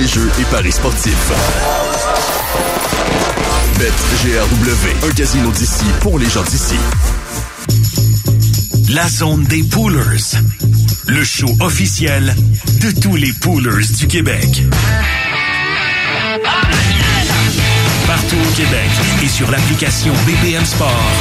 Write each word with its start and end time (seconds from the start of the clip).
les 0.00 0.06
jeux 0.06 0.30
et 0.40 0.44
paris 0.44 0.72
sportifs. 0.72 1.32
BetGRW, 3.78 5.06
un 5.06 5.12
casino 5.12 5.50
d'ici 5.50 5.84
pour 6.00 6.18
les 6.18 6.28
gens 6.28 6.42
d'ici. 6.44 6.76
La 8.88 9.06
zone 9.08 9.44
des 9.44 9.62
poolers. 9.64 10.40
Le 11.06 11.22
show 11.22 11.54
officiel 11.60 12.34
de 12.80 12.90
tous 13.00 13.16
les 13.16 13.32
poolers 13.32 13.86
du 13.98 14.06
Québec. 14.06 14.62
Partout 18.06 18.36
au 18.36 18.54
Québec 18.56 18.90
et 19.22 19.28
sur 19.28 19.50
l'application 19.50 20.14
BPM 20.26 20.64
Sport, 20.64 21.12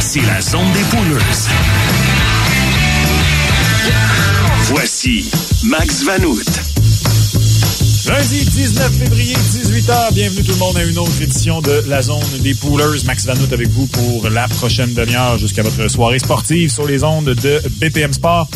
c'est 0.00 0.22
la 0.22 0.40
zone 0.40 0.72
des 0.72 0.96
poolers. 0.96 1.48
Voici 4.70 5.30
Max 5.64 6.04
Vanout. 6.04 6.71
Lundi 8.08 8.44
19 8.44 8.98
février, 8.98 9.34
18h. 9.34 10.12
Bienvenue 10.12 10.42
tout 10.42 10.52
le 10.52 10.58
monde 10.58 10.76
à 10.76 10.84
une 10.84 10.98
autre 10.98 11.22
édition 11.22 11.60
de 11.60 11.84
la 11.88 12.02
zone 12.02 12.22
des 12.40 12.52
poolers. 12.54 13.04
Max 13.06 13.26
Vanout 13.26 13.52
avec 13.52 13.68
vous 13.68 13.86
pour 13.86 14.28
la 14.28 14.48
prochaine 14.48 14.92
demi-heure 14.92 15.38
jusqu'à 15.38 15.62
votre 15.62 15.86
soirée 15.88 16.18
sportive 16.18 16.70
sur 16.70 16.84
les 16.84 17.04
ondes 17.04 17.26
de 17.26 17.60
BPM 17.78 18.12
Sport. 18.12 18.48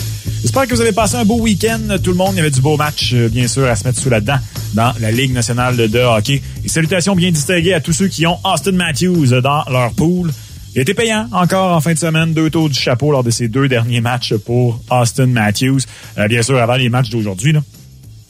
J'espère 0.42 0.66
que 0.66 0.74
vous 0.74 0.80
avez 0.80 0.92
passé 0.92 1.14
un 1.14 1.24
beau 1.24 1.38
week-end. 1.38 1.96
Tout 2.02 2.10
le 2.10 2.16
monde, 2.16 2.32
il 2.32 2.38
y 2.38 2.40
avait 2.40 2.50
du 2.50 2.60
beau 2.60 2.76
match, 2.76 3.12
euh, 3.14 3.28
bien 3.28 3.46
sûr, 3.46 3.66
à 3.66 3.76
se 3.76 3.84
mettre 3.84 4.00
sous 4.00 4.10
la 4.10 4.20
dent 4.20 4.38
dans 4.74 4.92
la 5.00 5.12
Ligue 5.12 5.32
nationale 5.32 5.76
de 5.76 5.98
hockey. 6.00 6.42
Et 6.64 6.68
salutations 6.68 7.14
bien 7.14 7.30
distinguées 7.30 7.74
à 7.74 7.80
tous 7.80 7.92
ceux 7.92 8.08
qui 8.08 8.26
ont 8.26 8.38
Austin 8.42 8.72
Matthews 8.72 9.40
dans 9.42 9.62
leur 9.70 9.92
pool. 9.92 10.32
Il 10.74 10.82
était 10.82 10.94
payant 10.94 11.28
encore 11.32 11.76
en 11.76 11.80
fin 11.80 11.94
de 11.94 11.98
semaine, 11.98 12.34
deux 12.34 12.50
tours 12.50 12.68
du 12.68 12.78
chapeau 12.78 13.12
lors 13.12 13.22
de 13.22 13.30
ces 13.30 13.46
deux 13.46 13.68
derniers 13.68 14.00
matchs 14.00 14.34
pour 14.34 14.80
Austin 14.90 15.26
Matthews. 15.26 15.80
Euh, 16.18 16.26
bien 16.26 16.42
sûr, 16.42 16.58
avant 16.58 16.76
les 16.76 16.88
matchs 16.88 17.10
d'aujourd'hui, 17.10 17.54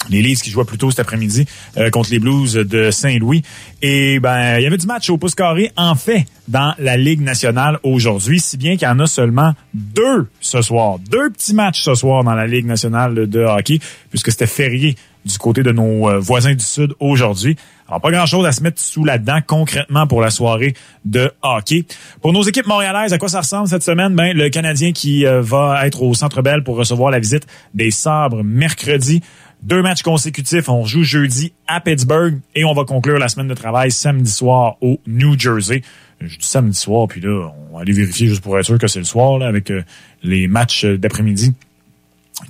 les 0.08 0.22
Leafs 0.22 0.42
qui 0.42 0.50
jouaient 0.50 0.64
plus 0.64 0.78
tôt 0.78 0.90
cet 0.90 1.00
après-midi 1.00 1.46
euh, 1.76 1.90
contre 1.90 2.10
les 2.10 2.18
Blues 2.18 2.54
de 2.54 2.90
Saint-Louis. 2.90 3.42
Et 3.82 4.20
ben, 4.20 4.58
il 4.58 4.62
y 4.62 4.66
avait 4.66 4.76
du 4.76 4.86
match 4.86 5.10
au 5.10 5.18
pouce 5.18 5.34
carré, 5.34 5.72
en 5.76 5.94
fait, 5.94 6.24
dans 6.48 6.74
la 6.78 6.96
Ligue 6.96 7.20
nationale 7.20 7.78
aujourd'hui, 7.82 8.40
si 8.40 8.56
bien 8.56 8.76
qu'il 8.76 8.88
y 8.88 8.90
en 8.90 9.00
a 9.00 9.06
seulement 9.06 9.54
deux 9.74 10.28
ce 10.40 10.62
soir. 10.62 10.98
Deux 10.98 11.30
petits 11.30 11.54
matchs 11.54 11.82
ce 11.82 11.94
soir 11.94 12.24
dans 12.24 12.34
la 12.34 12.46
Ligue 12.46 12.66
nationale 12.66 13.28
de 13.28 13.40
hockey, 13.40 13.78
puisque 14.10 14.30
c'était 14.30 14.46
férié 14.46 14.96
du 15.26 15.38
côté 15.38 15.62
de 15.62 15.72
nos 15.72 16.08
euh, 16.08 16.18
voisins 16.18 16.54
du 16.54 16.64
Sud 16.64 16.94
aujourd'hui. 17.00 17.56
Alors, 17.88 18.00
pas 18.00 18.10
grand-chose 18.10 18.46
à 18.46 18.52
se 18.52 18.62
mettre 18.62 18.80
sous 18.80 19.04
la 19.04 19.18
dent 19.18 19.40
concrètement 19.46 20.06
pour 20.06 20.20
la 20.20 20.30
soirée 20.30 20.74
de 21.04 21.30
hockey. 21.42 21.84
Pour 22.20 22.32
nos 22.32 22.42
équipes 22.42 22.66
montréalaises, 22.66 23.12
à 23.12 23.18
quoi 23.18 23.28
ça 23.28 23.40
ressemble 23.40 23.68
cette 23.68 23.82
semaine? 23.82 24.14
Ben, 24.14 24.36
le 24.36 24.48
Canadien 24.48 24.92
qui 24.92 25.26
euh, 25.26 25.40
va 25.40 25.86
être 25.86 26.02
au 26.02 26.14
Centre 26.14 26.42
Bell 26.42 26.64
pour 26.64 26.76
recevoir 26.76 27.10
la 27.10 27.18
visite 27.18 27.46
des 27.74 27.90
Sabres 27.90 28.42
mercredi. 28.42 29.22
Deux 29.66 29.82
matchs 29.82 30.02
consécutifs. 30.02 30.68
On 30.68 30.84
joue 30.84 31.02
jeudi 31.02 31.52
à 31.66 31.80
Pittsburgh 31.80 32.38
et 32.54 32.64
on 32.64 32.72
va 32.72 32.84
conclure 32.84 33.18
la 33.18 33.28
semaine 33.28 33.48
de 33.48 33.54
travail 33.54 33.90
samedi 33.90 34.30
soir 34.30 34.76
au 34.80 35.00
New 35.08 35.36
Jersey. 35.36 35.82
Je 36.20 36.38
dis 36.38 36.46
samedi 36.46 36.78
soir, 36.78 37.08
puis 37.08 37.20
là, 37.20 37.52
on 37.68 37.74
va 37.74 37.80
aller 37.82 37.92
vérifier 37.92 38.28
juste 38.28 38.42
pour 38.42 38.56
être 38.56 38.64
sûr 38.64 38.78
que 38.78 38.86
c'est 38.86 39.00
le 39.00 39.04
soir, 39.04 39.38
là, 39.38 39.48
avec 39.48 39.72
euh, 39.72 39.82
les 40.22 40.46
matchs 40.46 40.84
d'après-midi 40.84 41.52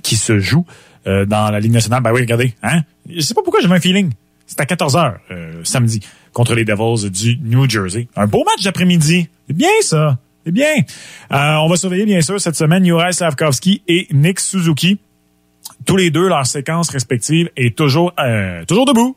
qui 0.03 0.15
se 0.15 0.37
jouent 0.37 0.67
euh, 1.07 1.25
dans 1.25 1.49
la 1.49 1.59
Ligue 1.59 1.71
nationale. 1.71 2.03
Ben 2.03 2.13
oui, 2.13 2.21
regardez, 2.21 2.53
hein? 2.61 2.83
Je 3.09 3.21
sais 3.21 3.33
pas 3.33 3.41
pourquoi 3.41 3.61
j'ai 3.61 3.71
un 3.71 3.79
feeling. 3.79 4.11
C'est 4.45 4.61
à 4.61 4.65
14h 4.65 5.15
euh, 5.31 5.61
samedi 5.63 6.01
contre 6.33 6.53
les 6.53 6.65
Devils 6.65 7.09
du 7.09 7.39
New 7.41 7.67
Jersey. 7.67 8.09
Un 8.15 8.27
beau 8.27 8.43
match 8.43 8.63
d'après-midi. 8.63 9.27
C'est 9.47 9.57
bien 9.57 9.69
ça. 9.81 10.19
C'est 10.45 10.51
bien. 10.51 10.75
on 11.31 11.67
va 11.67 11.77
surveiller 11.77 12.05
bien 12.05 12.21
sûr 12.21 12.39
cette 12.39 12.55
semaine 12.55 12.85
Juraj 12.85 13.15
Slavkovski 13.15 13.81
et 13.87 14.07
Nick 14.11 14.39
Suzuki 14.39 14.99
tous 15.85 15.97
les 15.97 16.09
deux, 16.09 16.27
leur 16.27 16.45
séquence 16.45 16.89
respective 16.89 17.49
est 17.55 17.75
toujours, 17.75 18.13
euh, 18.19 18.65
toujours 18.65 18.85
debout. 18.85 19.15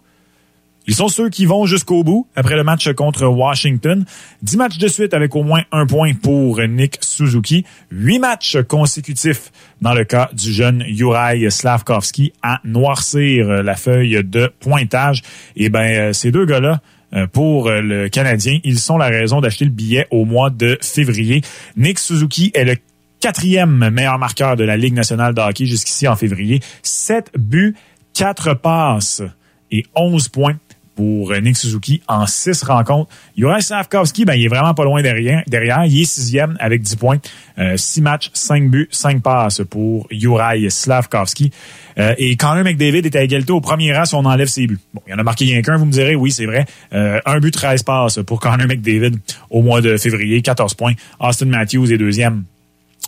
Ils 0.87 0.95
sont 0.95 1.09
ceux 1.09 1.29
qui 1.29 1.47
vont 1.47 1.67
jusqu'au 1.67 2.03
bout 2.03 2.27
après 2.35 2.57
le 2.57 2.65
match 2.65 2.91
contre 2.95 3.27
Washington. 3.27 4.05
Dix 4.43 4.57
matchs 4.57 4.79
de 4.79 4.89
suite 4.89 5.15
avec 5.15 5.37
au 5.37 5.43
moins 5.43 5.63
un 5.73 5.87
point 5.87 6.15
pour 6.15 6.61
Nick 6.63 6.99
Suzuki. 7.01 7.65
Huit 7.91 8.19
matchs 8.19 8.57
consécutifs 8.67 9.53
dans 9.83 9.95
le 9.95 10.05
cas 10.05 10.31
du 10.33 10.53
jeune 10.53 10.83
Juraj 10.89 11.49
Slavkovski 11.49 12.33
à 12.43 12.61
noircir 12.65 13.47
la 13.63 13.77
feuille 13.77 14.25
de 14.25 14.51
pointage. 14.59 15.23
Et 15.55 15.69
ben, 15.69 16.09
euh, 16.09 16.13
ces 16.13 16.33
deux 16.33 16.47
gars-là, 16.47 16.81
euh, 17.13 17.27
pour 17.27 17.69
le 17.69 18.09
Canadien. 18.09 18.61
Ils 18.63 18.79
sont 18.79 18.97
la 18.97 19.09
raison 19.09 19.41
d'acheter 19.41 19.65
le 19.65 19.73
billet 19.73 20.07
au 20.13 20.25
mois 20.25 20.49
de 20.49 20.79
février. 20.81 21.43
Nick 21.77 21.99
Suzuki 21.99 22.53
est 22.55 22.65
le 22.65 22.77
quatrième 23.21 23.91
meilleur 23.91 24.19
marqueur 24.19 24.57
de 24.57 24.65
la 24.65 24.77
Ligue 24.77 24.95
nationale 24.95 25.35
de 25.35 25.41
hockey 25.41 25.67
jusqu'ici 25.67 26.09
en 26.09 26.17
février. 26.17 26.61
Sept 26.83 27.31
buts, 27.39 27.77
quatre 28.15 28.55
passes 28.55 29.23
et 29.71 29.85
onze 29.95 30.29
points 30.29 30.57
pour 31.01 31.33
Nick 31.41 31.57
Suzuki 31.57 32.03
en 32.09 32.27
six 32.27 32.63
rencontres. 32.63 33.11
Juraj 33.35 33.63
Slavkovski, 33.63 34.27
ben, 34.27 34.35
il 34.35 34.45
est 34.45 34.49
vraiment 34.49 34.75
pas 34.75 34.85
loin 34.85 35.01
derrière. 35.01 35.43
derrière. 35.47 35.87
Il 35.87 36.03
est 36.03 36.05
sixième 36.05 36.59
avec 36.61 36.83
dix 36.83 36.97
points. 36.97 37.17
Euh, 37.59 37.79
six 37.79 38.03
matchs, 38.03 38.31
cinq 38.35 38.69
buts, 38.69 38.89
cinq 38.91 39.23
passes 39.23 39.63
pour 39.71 40.07
Juraj 40.11 40.69
Slavkovski. 40.69 41.53
Euh, 41.99 42.15
et 42.19 42.37
Connor 42.37 42.65
McDavid 42.65 43.07
est 43.07 43.17
à 43.17 43.23
égalité 43.23 43.51
au 43.51 43.63
premier 43.63 43.97
rang 43.97 44.05
si 44.05 44.15
on 44.15 44.27
enlève 44.27 44.49
ses 44.49 44.67
buts. 44.67 44.79
Bon, 44.93 45.01
il 45.07 45.13
y 45.13 45.15
en 45.15 45.19
a 45.19 45.23
marqué 45.23 45.47
rien 45.47 45.63
qu'un, 45.63 45.79
vous 45.79 45.87
me 45.87 45.93
direz, 45.93 46.17
oui, 46.17 46.33
c'est 46.33 46.45
vrai. 46.45 46.67
Euh, 46.93 47.19
un 47.25 47.41
but, 47.41 47.53
13 47.53 47.83
passes 47.83 48.19
pour 48.27 48.39
Connor 48.39 48.67
McDavid 48.67 49.13
au 49.49 49.63
mois 49.63 49.81
de 49.81 49.97
février, 49.97 50.43
14 50.43 50.75
points. 50.75 50.93
Austin 51.19 51.47
Matthews 51.47 51.91
est 51.93 51.99
deuxième 51.99 52.45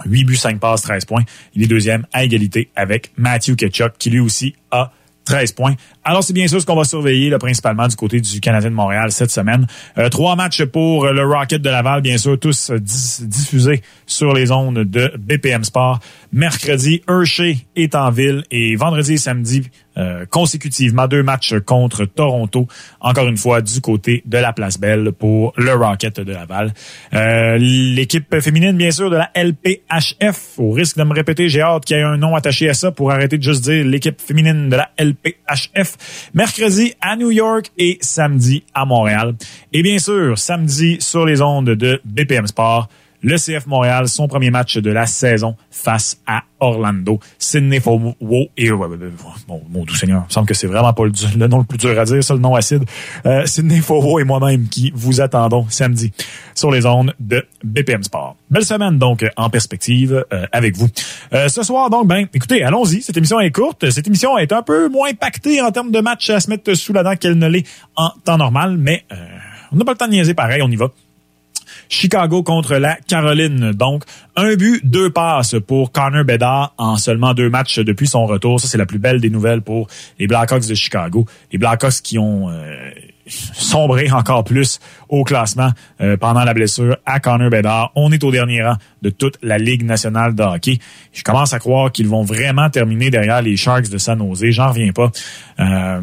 8 0.06 0.25
buts, 0.25 0.36
5 0.36 0.58
passes, 0.58 0.82
13 0.82 1.04
points. 1.04 1.22
Il 1.54 1.62
est 1.62 1.66
deuxième 1.66 2.06
à 2.12 2.25
égalité 2.25 2.70
avec 2.76 3.10
Matthew 3.16 3.56
Ketchuk, 3.56 3.92
qui 3.98 4.10
lui 4.10 4.20
aussi 4.20 4.54
a 4.70 4.92
13 5.25 5.53
points. 5.53 5.75
Alors, 6.04 6.25
c'est 6.25 6.32
bien 6.32 6.48
sûr 6.48 6.60
ce 6.60 6.66
qu'on 6.66 6.76
va 6.76 6.84
surveiller, 6.84 7.30
là, 7.30 7.38
principalement 7.38 7.86
du 7.86 7.94
côté 7.97 8.20
du 8.20 8.41
Canadien 8.41 8.70
de 8.70 8.75
Montréal 8.75 9.12
cette 9.12 9.31
semaine. 9.31 9.66
Euh, 9.98 10.08
trois 10.08 10.34
matchs 10.34 10.64
pour 10.64 11.06
le 11.06 11.25
Rocket 11.25 11.62
de 11.62 11.70
Laval, 11.70 12.02
bien 12.02 12.19
sûr, 12.19 12.38
tous 12.38 12.72
diffusés 12.72 13.82
sur 14.06 14.32
les 14.32 14.50
ondes 14.50 14.81
de 14.81 15.12
BPM 15.19 15.64
Sport. 15.64 16.00
Mercredi, 16.32 17.02
Hershey 17.08 17.58
est 17.76 17.94
en 17.94 18.10
ville 18.10 18.42
et 18.50 18.75
vendredi 18.75 19.14
et 19.14 19.19
samedi, 19.19 19.62
euh, 19.97 20.25
consécutivement, 20.30 21.06
deux 21.06 21.22
matchs 21.22 21.54
contre 21.66 22.04
Toronto. 22.04 22.66
Encore 23.00 23.26
une 23.26 23.36
fois, 23.36 23.60
du 23.60 23.80
côté 23.80 24.22
de 24.26 24.38
la 24.38 24.53
Place 24.53 24.78
Belle 24.78 25.12
pour 25.12 25.53
le 25.56 25.75
Rocket 25.75 26.20
de 26.20 26.32
Laval. 26.32 26.72
Euh, 27.14 27.58
L'équipe 27.58 28.41
féminine, 28.41 28.76
bien 28.76 28.91
sûr, 28.91 29.10
de 29.10 29.16
la 29.16 29.31
LPHF. 29.34 30.58
Au 30.58 30.70
risque 30.70 30.97
de 30.97 31.04
me 31.04 31.14
répéter, 31.14 31.48
j'ai 31.48 31.60
hâte 31.60 31.84
qu'il 31.84 31.97
y 31.97 32.00
ait 32.00 32.04
un 32.04 32.16
nom 32.16 32.34
attaché 32.34 32.69
à 32.69 32.75
ça 32.75 32.91
pour 32.91 33.10
arrêter 33.10 33.38
de 33.38 33.42
juste 33.42 33.64
dire 33.64 33.84
l'équipe 33.84 34.20
féminine 34.20 34.69
de 34.69 34.76
la 34.76 34.91
LPHF. 34.98 36.31
Mercredi 36.34 36.94
à 37.00 37.16
New 37.16 37.31
York 37.31 37.70
et 37.78 37.98
samedi 38.00 38.64
à 38.75 38.84
Montréal. 38.84 39.34
Et 39.72 39.82
bien 39.82 39.98
sûr, 39.98 40.38
samedi 40.38 40.97
sur 41.00 41.26
les 41.26 41.42
ondes 41.42 41.70
de 41.70 42.00
BPM 42.04 42.47
Sport 42.47 42.88
le 43.22 43.36
CF 43.36 43.66
Montréal, 43.66 44.08
son 44.08 44.28
premier 44.28 44.50
match 44.50 44.78
de 44.78 44.90
la 44.90 45.06
saison 45.06 45.56
face 45.70 46.20
à 46.26 46.42
Orlando. 46.60 47.18
Sidney 47.38 47.80
Fowo 47.80 48.16
et 48.56 48.70
bon, 48.70 49.62
mon 49.70 49.84
doux 49.84 49.94
Seigneur, 49.94 50.24
me 50.24 50.30
semble 50.30 50.46
que 50.46 50.54
c'est 50.54 50.66
vraiment 50.66 50.92
pas 50.92 51.04
le, 51.04 51.46
nom 51.46 51.58
le 51.58 51.64
plus 51.64 51.78
dur 51.78 51.98
à 51.98 52.04
dire, 52.04 52.22
ça 52.22 52.34
le 52.34 52.40
nom 52.40 52.54
acide. 52.54 52.84
Euh, 53.26 53.46
Sidney 53.46 53.80
Fowo 53.80 54.18
et 54.18 54.24
moi-même 54.24 54.68
qui 54.68 54.92
vous 54.94 55.20
attendons 55.20 55.66
samedi 55.68 56.12
sur 56.54 56.70
les 56.70 56.86
ondes 56.86 57.14
de 57.20 57.44
BPM 57.64 58.02
Sport. 58.02 58.36
Belle 58.50 58.64
semaine 58.64 58.98
donc 58.98 59.24
en 59.36 59.50
perspective 59.50 60.24
euh, 60.32 60.46
avec 60.52 60.76
vous. 60.76 60.88
Euh, 61.32 61.48
ce 61.48 61.62
soir 61.62 61.90
donc, 61.90 62.06
ben 62.06 62.26
écoutez, 62.34 62.62
allons-y. 62.62 63.02
Cette 63.02 63.16
émission 63.16 63.40
est 63.40 63.50
courte. 63.50 63.90
Cette 63.90 64.06
émission 64.06 64.36
est 64.38 64.52
un 64.52 64.62
peu 64.62 64.88
moins 64.88 65.12
pactée 65.14 65.60
en 65.60 65.70
termes 65.70 65.90
de 65.90 66.00
match 66.00 66.28
à 66.30 66.40
se 66.40 66.50
mettre 66.50 66.74
sous 66.74 66.92
la 66.92 67.02
dent 67.02 67.16
qu'elle 67.16 67.38
ne 67.38 67.48
l'est 67.48 67.66
en 67.96 68.10
temps 68.24 68.38
normal, 68.38 68.76
mais 68.78 69.04
euh, 69.12 69.16
on 69.72 69.76
n'a 69.76 69.84
pas 69.84 69.92
le 69.92 69.98
temps 69.98 70.06
de 70.06 70.12
niaiser 70.12 70.34
pareil, 70.34 70.62
on 70.62 70.70
y 70.70 70.76
va. 70.76 70.90
Chicago 71.88 72.42
contre 72.42 72.76
la 72.76 72.96
Caroline. 72.96 73.72
Donc, 73.72 74.04
un 74.36 74.54
but, 74.54 74.80
deux 74.84 75.10
passes 75.10 75.56
pour 75.66 75.92
Connor 75.92 76.24
Bedard 76.24 76.74
en 76.78 76.96
seulement 76.96 77.34
deux 77.34 77.50
matchs 77.50 77.78
depuis 77.78 78.06
son 78.06 78.26
retour. 78.26 78.60
Ça, 78.60 78.68
c'est 78.68 78.78
la 78.78 78.86
plus 78.86 78.98
belle 78.98 79.20
des 79.20 79.30
nouvelles 79.30 79.62
pour 79.62 79.88
les 80.18 80.26
Blackhawks 80.26 80.66
de 80.66 80.74
Chicago. 80.74 81.26
Les 81.52 81.58
Blackhawks 81.58 82.02
qui 82.02 82.18
ont 82.18 82.48
euh, 82.50 82.90
sombrer 83.26 84.10
encore 84.10 84.44
plus 84.44 84.80
au 85.08 85.24
classement 85.24 85.70
euh, 86.00 86.16
pendant 86.16 86.44
la 86.44 86.54
blessure 86.54 86.96
à 87.06 87.20
Connor 87.20 87.50
Bedard. 87.50 87.92
On 87.94 88.10
est 88.12 88.22
au 88.24 88.30
dernier 88.30 88.62
rang 88.62 88.76
de 89.02 89.10
toute 89.10 89.38
la 89.42 89.58
Ligue 89.58 89.84
nationale 89.84 90.34
de 90.34 90.42
hockey. 90.42 90.78
Je 91.12 91.22
commence 91.22 91.52
à 91.52 91.58
croire 91.58 91.92
qu'ils 91.92 92.08
vont 92.08 92.22
vraiment 92.22 92.70
terminer 92.70 93.10
derrière 93.10 93.42
les 93.42 93.56
Sharks 93.56 93.88
de 93.88 93.98
San 93.98 94.19
Jose. 94.19 94.50
J'en 94.50 94.69
reviens 94.69 94.92
pas. 94.92 95.10
Euh, 95.60 96.00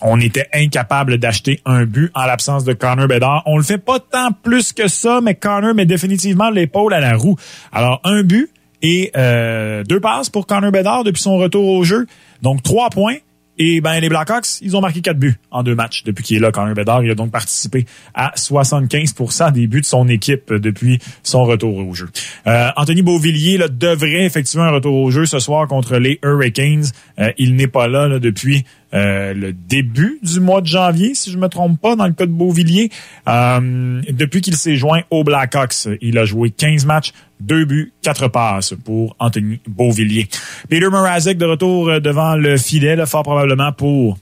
on 0.00 0.20
était 0.20 0.46
incapable 0.52 1.18
d'acheter 1.18 1.60
un 1.64 1.84
but 1.84 2.10
en 2.14 2.24
l'absence 2.24 2.64
de 2.64 2.72
Connor 2.72 3.08
Bedard. 3.08 3.42
On 3.46 3.56
le 3.56 3.64
fait 3.64 3.78
pas 3.78 4.00
tant 4.00 4.30
plus 4.32 4.72
que 4.72 4.88
ça, 4.88 5.20
mais 5.22 5.34
Connor 5.34 5.74
met 5.74 5.86
définitivement 5.86 6.50
l'épaule 6.50 6.94
à 6.94 7.00
la 7.00 7.16
roue. 7.16 7.36
Alors, 7.72 8.00
un 8.04 8.22
but 8.22 8.50
et 8.82 9.10
euh, 9.16 9.84
deux 9.84 10.00
passes 10.00 10.30
pour 10.30 10.46
Connor 10.46 10.70
Bedard 10.70 11.04
depuis 11.04 11.22
son 11.22 11.36
retour 11.36 11.68
au 11.68 11.84
jeu. 11.84 12.06
Donc, 12.42 12.62
trois 12.62 12.90
points. 12.90 13.16
Et 13.58 13.80
ben 13.80 13.98
les 14.00 14.08
Blackhawks, 14.08 14.60
ils 14.60 14.76
ont 14.76 14.80
marqué 14.80 15.00
quatre 15.00 15.18
buts 15.18 15.36
en 15.50 15.62
deux 15.62 15.74
matchs 15.74 16.04
depuis 16.04 16.22
qu'il 16.22 16.36
est 16.36 16.40
là, 16.40 16.52
Connor 16.52 16.74
Bedard. 16.74 17.02
Il 17.02 17.10
a 17.10 17.14
donc 17.14 17.30
participé 17.30 17.86
à 18.14 18.32
75% 18.36 19.52
des 19.52 19.66
buts 19.66 19.80
de 19.80 19.86
son 19.86 20.08
équipe 20.08 20.52
depuis 20.52 20.98
son 21.22 21.44
retour 21.44 21.76
au 21.76 21.94
jeu. 21.94 22.08
Euh, 22.46 22.68
Anthony 22.76 23.02
Beauvillier 23.02 23.56
là, 23.58 23.68
devrait 23.68 24.24
effectuer 24.24 24.60
un 24.60 24.70
retour 24.70 24.94
au 24.94 25.10
jeu 25.10 25.26
ce 25.26 25.38
soir 25.38 25.66
contre 25.68 25.96
les 25.96 26.18
Hurricanes. 26.22 26.86
Euh, 27.18 27.32
il 27.38 27.56
n'est 27.56 27.68
pas 27.68 27.88
là 27.88 28.18
depuis 28.18 28.64
euh, 28.94 29.34
le 29.34 29.52
début 29.52 30.18
du 30.22 30.40
mois 30.40 30.60
de 30.60 30.66
janvier, 30.66 31.14
si 31.14 31.30
je 31.30 31.38
me 31.38 31.48
trompe 31.48 31.80
pas, 31.80 31.96
dans 31.96 32.06
le 32.06 32.12
cas 32.12 32.26
de 32.26 32.30
Beauvilliers. 32.30 32.90
Euh, 33.28 34.00
depuis 34.10 34.40
qu'il 34.40 34.56
s'est 34.56 34.76
joint 34.76 35.02
aux 35.10 35.24
Blackhawks, 35.24 35.88
il 36.00 36.16
a 36.18 36.24
joué 36.24 36.50
15 36.50 36.86
matchs, 36.86 37.12
2 37.40 37.64
buts, 37.64 37.92
4 38.02 38.28
passes 38.28 38.74
pour 38.84 39.16
Anthony 39.18 39.60
Beauvilliers. 39.66 40.28
Peter 40.68 40.88
Mrazek 40.88 41.36
de 41.36 41.46
retour 41.46 41.88
euh, 41.88 42.00
devant 42.00 42.36
le 42.36 42.56
filet, 42.56 43.04
fort 43.06 43.24
probablement 43.24 43.72
pour 43.72 44.18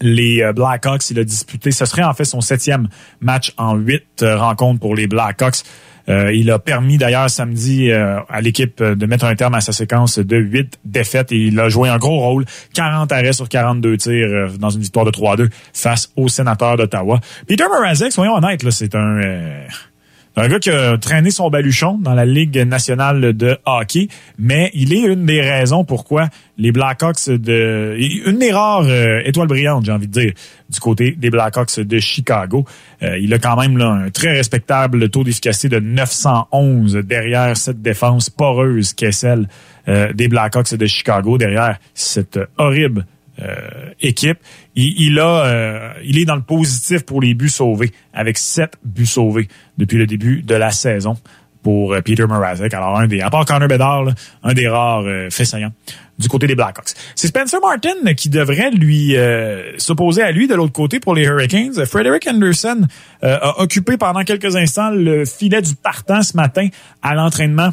les 0.00 0.44
Blackhawks. 0.54 1.10
Il 1.10 1.18
a 1.18 1.24
disputé, 1.24 1.70
ce 1.72 1.84
serait 1.84 2.04
en 2.04 2.14
fait 2.14 2.24
son 2.24 2.40
septième 2.40 2.88
match 3.20 3.52
en 3.56 3.74
huit 3.74 4.22
rencontres 4.22 4.80
pour 4.80 4.94
les 4.94 5.08
Blackhawks. 5.08 5.64
Euh, 6.08 6.32
il 6.32 6.50
a 6.50 6.58
permis 6.58 6.98
d'ailleurs 6.98 7.28
samedi 7.28 7.90
euh, 7.90 8.20
à 8.28 8.40
l'équipe 8.40 8.82
de 8.82 9.06
mettre 9.06 9.24
un 9.24 9.34
terme 9.34 9.54
à 9.54 9.60
sa 9.60 9.72
séquence 9.72 10.18
de 10.18 10.36
huit 10.36 10.78
défaites 10.84 11.32
et 11.32 11.36
il 11.36 11.58
a 11.60 11.68
joué 11.68 11.88
un 11.88 11.98
gros 11.98 12.18
rôle, 12.18 12.44
40 12.74 13.12
arrêts 13.12 13.32
sur 13.32 13.48
42 13.48 13.96
tirs 13.96 14.12
euh, 14.12 14.48
dans 14.58 14.70
une 14.70 14.80
victoire 14.80 15.04
de 15.04 15.10
3-2 15.10 15.50
face 15.72 16.10
aux 16.16 16.28
sénateurs 16.28 16.76
d'Ottawa. 16.76 17.20
Peter 17.46 17.64
Mrazek, 17.70 18.12
soyons 18.12 18.34
honnêtes, 18.34 18.68
c'est 18.70 18.94
un 18.94 19.20
un 20.38 20.48
gars 20.48 20.58
qui 20.60 20.70
a 20.70 20.96
traîné 20.98 21.30
son 21.30 21.50
baluchon 21.50 21.98
dans 21.98 22.14
la 22.14 22.24
Ligue 22.24 22.58
nationale 22.58 23.32
de 23.32 23.58
hockey, 23.66 24.08
mais 24.38 24.70
il 24.72 24.92
est 24.94 25.00
une 25.00 25.26
des 25.26 25.40
raisons 25.40 25.84
pourquoi 25.84 26.28
les 26.56 26.70
Blackhawks 26.70 27.28
de... 27.28 27.96
Une 28.26 28.38
des 28.38 28.52
rares 28.52 28.86
euh, 28.86 29.20
étoiles 29.24 29.48
brillantes, 29.48 29.84
j'ai 29.84 29.92
envie 29.92 30.06
de 30.06 30.12
dire, 30.12 30.32
du 30.68 30.80
côté 30.80 31.12
des 31.12 31.30
Blackhawks 31.30 31.80
de 31.80 31.98
Chicago. 31.98 32.64
Euh, 33.02 33.18
il 33.18 33.34
a 33.34 33.38
quand 33.38 33.56
même 33.56 33.80
un 33.80 34.10
très 34.10 34.32
respectable 34.32 35.08
taux 35.08 35.24
d'efficacité 35.24 35.68
de 35.68 35.80
911 35.80 36.94
derrière 37.04 37.56
cette 37.56 37.82
défense 37.82 38.30
poreuse 38.30 38.92
qu'est 38.92 39.12
celle 39.12 39.48
euh, 39.88 40.12
des 40.12 40.28
Blackhawks 40.28 40.74
de 40.74 40.86
Chicago, 40.86 41.36
derrière 41.38 41.78
cette 41.94 42.38
horrible 42.58 43.06
équipe. 44.00 44.38
Il, 44.74 45.18
a, 45.18 45.46
euh, 45.46 45.92
il 46.04 46.18
est 46.18 46.24
dans 46.24 46.36
le 46.36 46.42
positif 46.42 47.04
pour 47.04 47.20
les 47.20 47.34
buts 47.34 47.48
sauvés, 47.48 47.90
avec 48.12 48.38
sept 48.38 48.74
buts 48.84 49.06
sauvés 49.06 49.48
depuis 49.76 49.98
le 49.98 50.06
début 50.06 50.42
de 50.42 50.54
la 50.54 50.70
saison 50.70 51.16
pour 51.62 51.92
euh, 51.92 52.00
Peter 52.00 52.26
Mrazek. 52.26 52.72
Alors, 52.74 52.98
un 52.98 53.06
des, 53.06 53.20
à 53.20 53.30
part 53.30 53.44
Connor 53.44 53.68
Bedard, 53.68 54.06
un 54.42 54.54
des 54.54 54.68
rares 54.68 55.04
saillants 55.30 55.72
du 56.18 56.28
côté 56.28 56.46
des 56.46 56.54
Blackhawks. 56.56 56.94
C'est 57.14 57.28
Spencer 57.28 57.60
Martin 57.60 58.12
qui 58.14 58.28
devrait 58.28 58.72
lui 58.72 59.14
s'opposer 59.76 60.22
à 60.22 60.32
lui 60.32 60.48
de 60.48 60.54
l'autre 60.56 60.72
côté 60.72 60.98
pour 60.98 61.14
les 61.14 61.22
Hurricanes. 61.22 61.86
Frederick 61.86 62.26
Anderson 62.26 62.88
a 63.22 63.60
occupé 63.60 63.96
pendant 63.96 64.24
quelques 64.24 64.56
instants 64.56 64.90
le 64.90 65.24
filet 65.24 65.62
du 65.62 65.76
partant 65.76 66.22
ce 66.22 66.36
matin 66.36 66.68
à 67.02 67.14
l'entraînement 67.14 67.72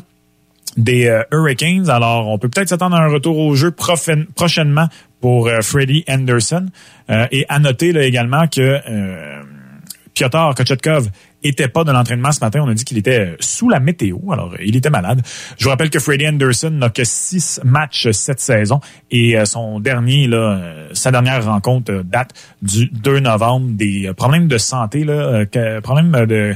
des 0.78 1.22
Hurricanes. 1.32 1.90
Alors, 1.90 2.28
on 2.28 2.38
peut 2.38 2.50
peut-être 2.50 2.70
s'attendre 2.70 2.96
à 2.96 3.04
un 3.04 3.08
retour 3.08 3.38
au 3.38 3.56
jeu 3.56 3.72
prochainement 3.72 4.88
pour 5.26 5.48
euh, 5.48 5.62
Freddie 5.62 6.06
Anderson. 6.08 6.68
Euh, 7.10 7.26
et 7.32 7.48
à 7.50 7.58
noter 7.58 7.92
là, 7.92 8.04
également 8.04 8.48
que 8.48 8.62
euh, 8.62 9.42
Piotr 10.14 10.54
Kochetkov 10.56 11.10
était 11.44 11.68
pas 11.68 11.84
de 11.84 11.92
l'entraînement 11.92 12.32
ce 12.32 12.40
matin. 12.40 12.62
On 12.64 12.70
a 12.70 12.74
dit 12.74 12.84
qu'il 12.84 12.98
était 12.98 13.20
euh, 13.20 13.36
sous 13.40 13.70
la 13.70 13.80
météo. 13.80 14.18
Alors, 14.32 14.54
euh, 14.54 14.64
il 14.66 14.76
était 14.76 14.90
malade. 14.90 15.22
Je 15.58 15.64
vous 15.64 15.70
rappelle 15.70 15.90
que 15.90 16.00
Freddie 16.00 16.28
Anderson 16.28 16.72
n'a 16.72 16.90
que 16.90 17.04
six 17.04 17.60
matchs 17.64 18.10
cette 18.12 18.40
saison 18.40 18.80
et 19.12 19.38
euh, 19.38 19.46
son 19.46 19.80
dernier, 19.80 20.28
là, 20.28 20.60
sa 20.94 21.12
dernière 21.12 21.46
rencontre 21.46 22.04
date 22.04 22.32
du 22.62 22.88
2 22.88 23.20
novembre. 23.20 23.68
Des 23.72 24.12
problèmes 24.16 24.48
de 24.48 24.58
santé, 24.58 25.04
là, 25.04 25.46
problèmes 25.82 26.26
de 26.26 26.56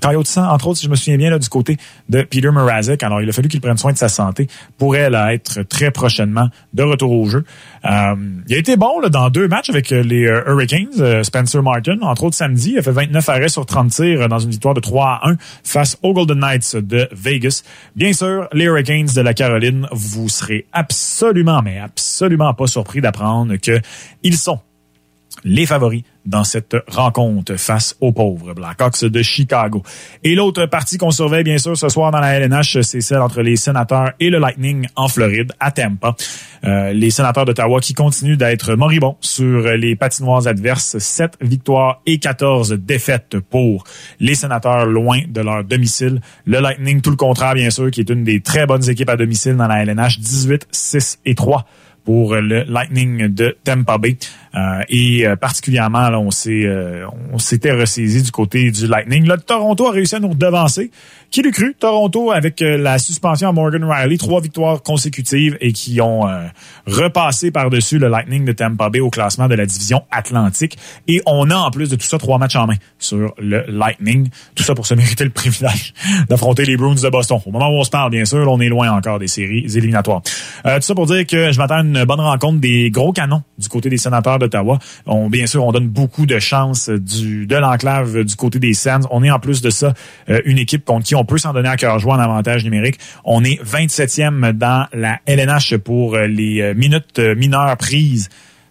caillot 0.00 0.22
de 0.22 0.26
sang, 0.26 0.48
entre 0.48 0.68
autres, 0.68 0.78
si 0.78 0.86
je 0.86 0.90
me 0.90 0.96
souviens 0.96 1.16
bien, 1.16 1.30
là, 1.30 1.38
du 1.38 1.48
côté 1.48 1.76
de 2.08 2.22
Peter 2.22 2.50
Mrazek. 2.50 3.02
Alors, 3.02 3.20
il 3.20 3.28
a 3.28 3.32
fallu 3.32 3.48
qu'il 3.48 3.60
prenne 3.60 3.76
soin 3.76 3.92
de 3.92 3.98
sa 3.98 4.08
santé. 4.08 4.48
Pourrait 4.78 5.10
là, 5.10 5.34
être 5.34 5.62
très 5.62 5.90
prochainement 5.90 6.48
de 6.72 6.82
retour 6.82 7.12
au 7.12 7.28
jeu. 7.28 7.44
il 7.84 7.88
a 7.88 8.58
été 8.58 8.76
bon 8.76 9.00
là, 9.00 9.08
dans 9.08 9.30
deux 9.30 9.48
matchs 9.48 9.70
avec 9.70 9.90
les 9.90 10.22
Hurricanes. 10.22 11.22
Spencer 11.22 11.62
Martin, 11.62 11.98
entre 12.02 12.24
autres 12.24 12.36
samedi, 12.36 12.72
il 12.72 12.78
a 12.78 12.82
fait 12.82 12.92
29 12.92 13.28
arrêts 13.28 13.48
sur 13.48 13.66
30 13.66 13.90
tirs 13.90 14.11
dans 14.28 14.38
une 14.38 14.50
victoire 14.50 14.74
de 14.74 14.80
3 14.80 15.06
à 15.06 15.28
1 15.30 15.36
face 15.64 15.98
aux 16.02 16.12
Golden 16.12 16.38
Knights 16.38 16.76
de 16.76 17.08
Vegas. 17.12 17.62
Bien 17.96 18.12
sûr, 18.12 18.48
les 18.52 18.64
Hurricanes 18.64 19.08
de 19.14 19.20
la 19.20 19.34
Caroline, 19.34 19.86
vous 19.92 20.28
serez 20.28 20.66
absolument, 20.72 21.62
mais 21.62 21.78
absolument 21.78 22.54
pas 22.54 22.66
surpris 22.66 23.00
d'apprendre 23.00 23.56
qu'ils 23.56 24.36
sont 24.36 24.60
les 25.44 25.66
favoris 25.66 26.02
dans 26.24 26.44
cette 26.44 26.76
rencontre 26.88 27.56
face 27.56 27.96
aux 28.00 28.12
pauvres 28.12 28.54
Blackhawks 28.54 29.04
de 29.04 29.22
Chicago. 29.22 29.82
Et 30.22 30.34
l'autre 30.34 30.66
partie 30.66 30.98
qu'on 30.98 31.10
surveille 31.10 31.42
bien 31.42 31.58
sûr 31.58 31.76
ce 31.76 31.88
soir 31.88 32.10
dans 32.10 32.20
la 32.20 32.38
LNH, 32.38 32.80
c'est 32.82 33.00
celle 33.00 33.20
entre 33.20 33.42
les 33.42 33.56
sénateurs 33.56 34.12
et 34.20 34.30
le 34.30 34.38
Lightning 34.38 34.86
en 34.94 35.08
Floride, 35.08 35.52
à 35.58 35.70
Tampa. 35.70 36.14
Euh, 36.64 36.92
les 36.92 37.10
sénateurs 37.10 37.44
d'Ottawa 37.44 37.80
qui 37.80 37.92
continuent 37.92 38.36
d'être 38.36 38.74
moribonds 38.74 39.16
sur 39.20 39.62
les 39.72 39.96
patinoires 39.96 40.46
adverses. 40.46 40.98
7 40.98 41.38
victoires 41.40 42.00
et 42.06 42.18
14 42.18 42.72
défaites 42.74 43.38
pour 43.40 43.84
les 44.20 44.34
sénateurs 44.34 44.86
loin 44.86 45.20
de 45.26 45.40
leur 45.40 45.64
domicile. 45.64 46.20
Le 46.46 46.60
Lightning, 46.60 47.00
tout 47.00 47.10
le 47.10 47.16
contraire 47.16 47.54
bien 47.54 47.70
sûr, 47.70 47.90
qui 47.90 48.00
est 48.00 48.10
une 48.10 48.22
des 48.22 48.40
très 48.40 48.66
bonnes 48.66 48.88
équipes 48.88 49.08
à 49.08 49.16
domicile 49.16 49.56
dans 49.56 49.66
la 49.66 49.82
LNH, 49.82 50.20
18, 50.20 50.68
6 50.70 51.18
et 51.24 51.34
3 51.34 51.66
pour 52.04 52.34
le 52.34 52.64
Lightning 52.64 53.28
de 53.28 53.56
Tampa 53.64 53.98
Bay. 53.98 54.16
Euh, 54.54 54.82
et 54.88 55.26
euh, 55.26 55.36
particulièrement, 55.36 56.10
là, 56.10 56.20
on 56.20 56.30
s'est 56.30 56.64
euh, 56.64 57.06
on 57.32 57.38
s'était 57.38 57.72
ressaisi 57.72 58.22
du 58.22 58.30
côté 58.30 58.70
du 58.70 58.86
Lightning. 58.86 59.26
Là, 59.26 59.38
Toronto 59.38 59.86
a 59.86 59.92
réussi 59.92 60.16
à 60.16 60.20
nous 60.20 60.34
devancer. 60.34 60.90
Qui 61.30 61.40
l'eût 61.42 61.50
cru? 61.50 61.74
Toronto, 61.78 62.30
avec 62.30 62.60
la 62.60 62.98
suspension 62.98 63.48
à 63.48 63.52
Morgan 63.52 63.84
Riley, 63.84 64.18
trois 64.18 64.42
victoires 64.42 64.82
consécutives 64.82 65.56
et 65.62 65.72
qui 65.72 65.98
ont 66.02 66.28
repassé 66.86 67.50
par-dessus 67.50 67.98
le 67.98 68.08
Lightning 68.08 68.44
de 68.44 68.52
Tampa 68.52 68.90
Bay 68.90 69.00
au 69.00 69.08
classement 69.08 69.48
de 69.48 69.54
la 69.54 69.64
division 69.64 70.02
Atlantique. 70.10 70.76
Et 71.08 71.22
on 71.24 71.48
a 71.48 71.56
en 71.56 71.70
plus 71.70 71.88
de 71.88 71.96
tout 71.96 72.04
ça 72.04 72.18
trois 72.18 72.36
matchs 72.36 72.56
en 72.56 72.66
main 72.66 72.74
sur 72.98 73.32
le 73.38 73.64
Lightning. 73.66 74.28
Tout 74.54 74.62
ça 74.62 74.74
pour 74.74 74.86
se 74.86 74.92
mériter 74.92 75.24
le 75.24 75.30
privilège 75.30 75.94
d'affronter 76.28 76.66
les 76.66 76.76
Bruins 76.76 76.96
de 76.96 77.08
Boston. 77.08 77.38
Au 77.46 77.50
moment 77.50 77.70
où 77.70 77.80
on 77.80 77.84
se 77.84 77.88
parle, 77.90 78.10
bien 78.10 78.26
sûr, 78.26 78.46
on 78.46 78.60
est 78.60 78.68
loin 78.68 78.90
encore 78.90 79.18
des 79.18 79.28
séries 79.28 79.64
éliminatoires. 79.74 80.20
tout 80.20 80.82
ça 80.82 80.94
pour 80.94 81.06
dire 81.06 81.26
que 81.26 81.50
je 81.50 81.58
m'attends 81.58 81.91
une 81.94 82.04
bonne 82.04 82.20
rencontre 82.20 82.60
des 82.60 82.90
gros 82.90 83.12
canons 83.12 83.42
du 83.58 83.68
côté 83.68 83.90
des 83.90 83.98
sénateurs 83.98 84.38
d'Ottawa. 84.38 84.78
Bien 85.28 85.46
sûr, 85.46 85.64
on 85.64 85.72
donne 85.72 85.88
beaucoup 85.88 86.26
de 86.26 86.38
chance 86.38 86.88
du, 86.88 87.46
de 87.46 87.56
l'enclave 87.56 88.24
du 88.24 88.36
côté 88.36 88.58
des 88.58 88.74
Sands. 88.74 89.00
On 89.10 89.22
est 89.22 89.30
en 89.30 89.38
plus 89.38 89.60
de 89.60 89.70
ça 89.70 89.94
euh, 90.28 90.40
une 90.44 90.58
équipe 90.58 90.84
contre 90.84 91.06
qui 91.06 91.14
on 91.14 91.24
peut 91.24 91.38
s'en 91.38 91.52
donner 91.52 91.68
à 91.68 91.76
cœur 91.76 91.98
joie 91.98 92.16
en 92.16 92.20
avantage 92.20 92.64
numérique. 92.64 92.98
On 93.24 93.44
est 93.44 93.62
27e 93.62 94.52
dans 94.52 94.86
la 94.92 95.20
LNH 95.26 95.76
pour 95.78 96.14
euh, 96.14 96.26
les 96.26 96.60
euh, 96.60 96.74
minutes 96.74 97.18
mineures 97.18 97.76
prises 97.76 98.28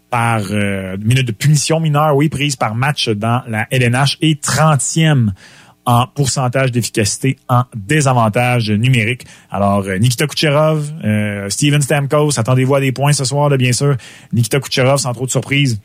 par 0.09 0.41
minutes 0.41 1.27
de 1.27 1.31
punition 1.31 1.79
mineure, 1.79 2.17
oui, 2.17 2.27
prises 2.27 2.57
par 2.57 2.75
match 2.75 3.07
dans 3.07 3.43
la 3.47 3.65
LNH 3.71 4.17
et 4.19 4.33
30e 4.33 5.29
en 5.85 6.05
pourcentage 6.07 6.71
d'efficacité 6.71 7.37
en 7.49 7.63
désavantage 7.75 8.69
numérique. 8.69 9.25
Alors, 9.49 9.85
Nikita 9.85 10.27
Kucherov, 10.27 10.91
Steven 11.49 11.81
Stamkos, 11.81 12.39
attendez-vous 12.39 12.75
à 12.75 12.79
des 12.79 12.91
points 12.91 13.13
ce 13.13 13.25
soir, 13.25 13.49
bien 13.57 13.71
sûr. 13.71 13.95
Nikita 14.31 14.59
Kucherov, 14.59 14.99
sans 14.99 15.13
trop 15.13 15.25
de 15.25 15.31
surprise, 15.31 15.79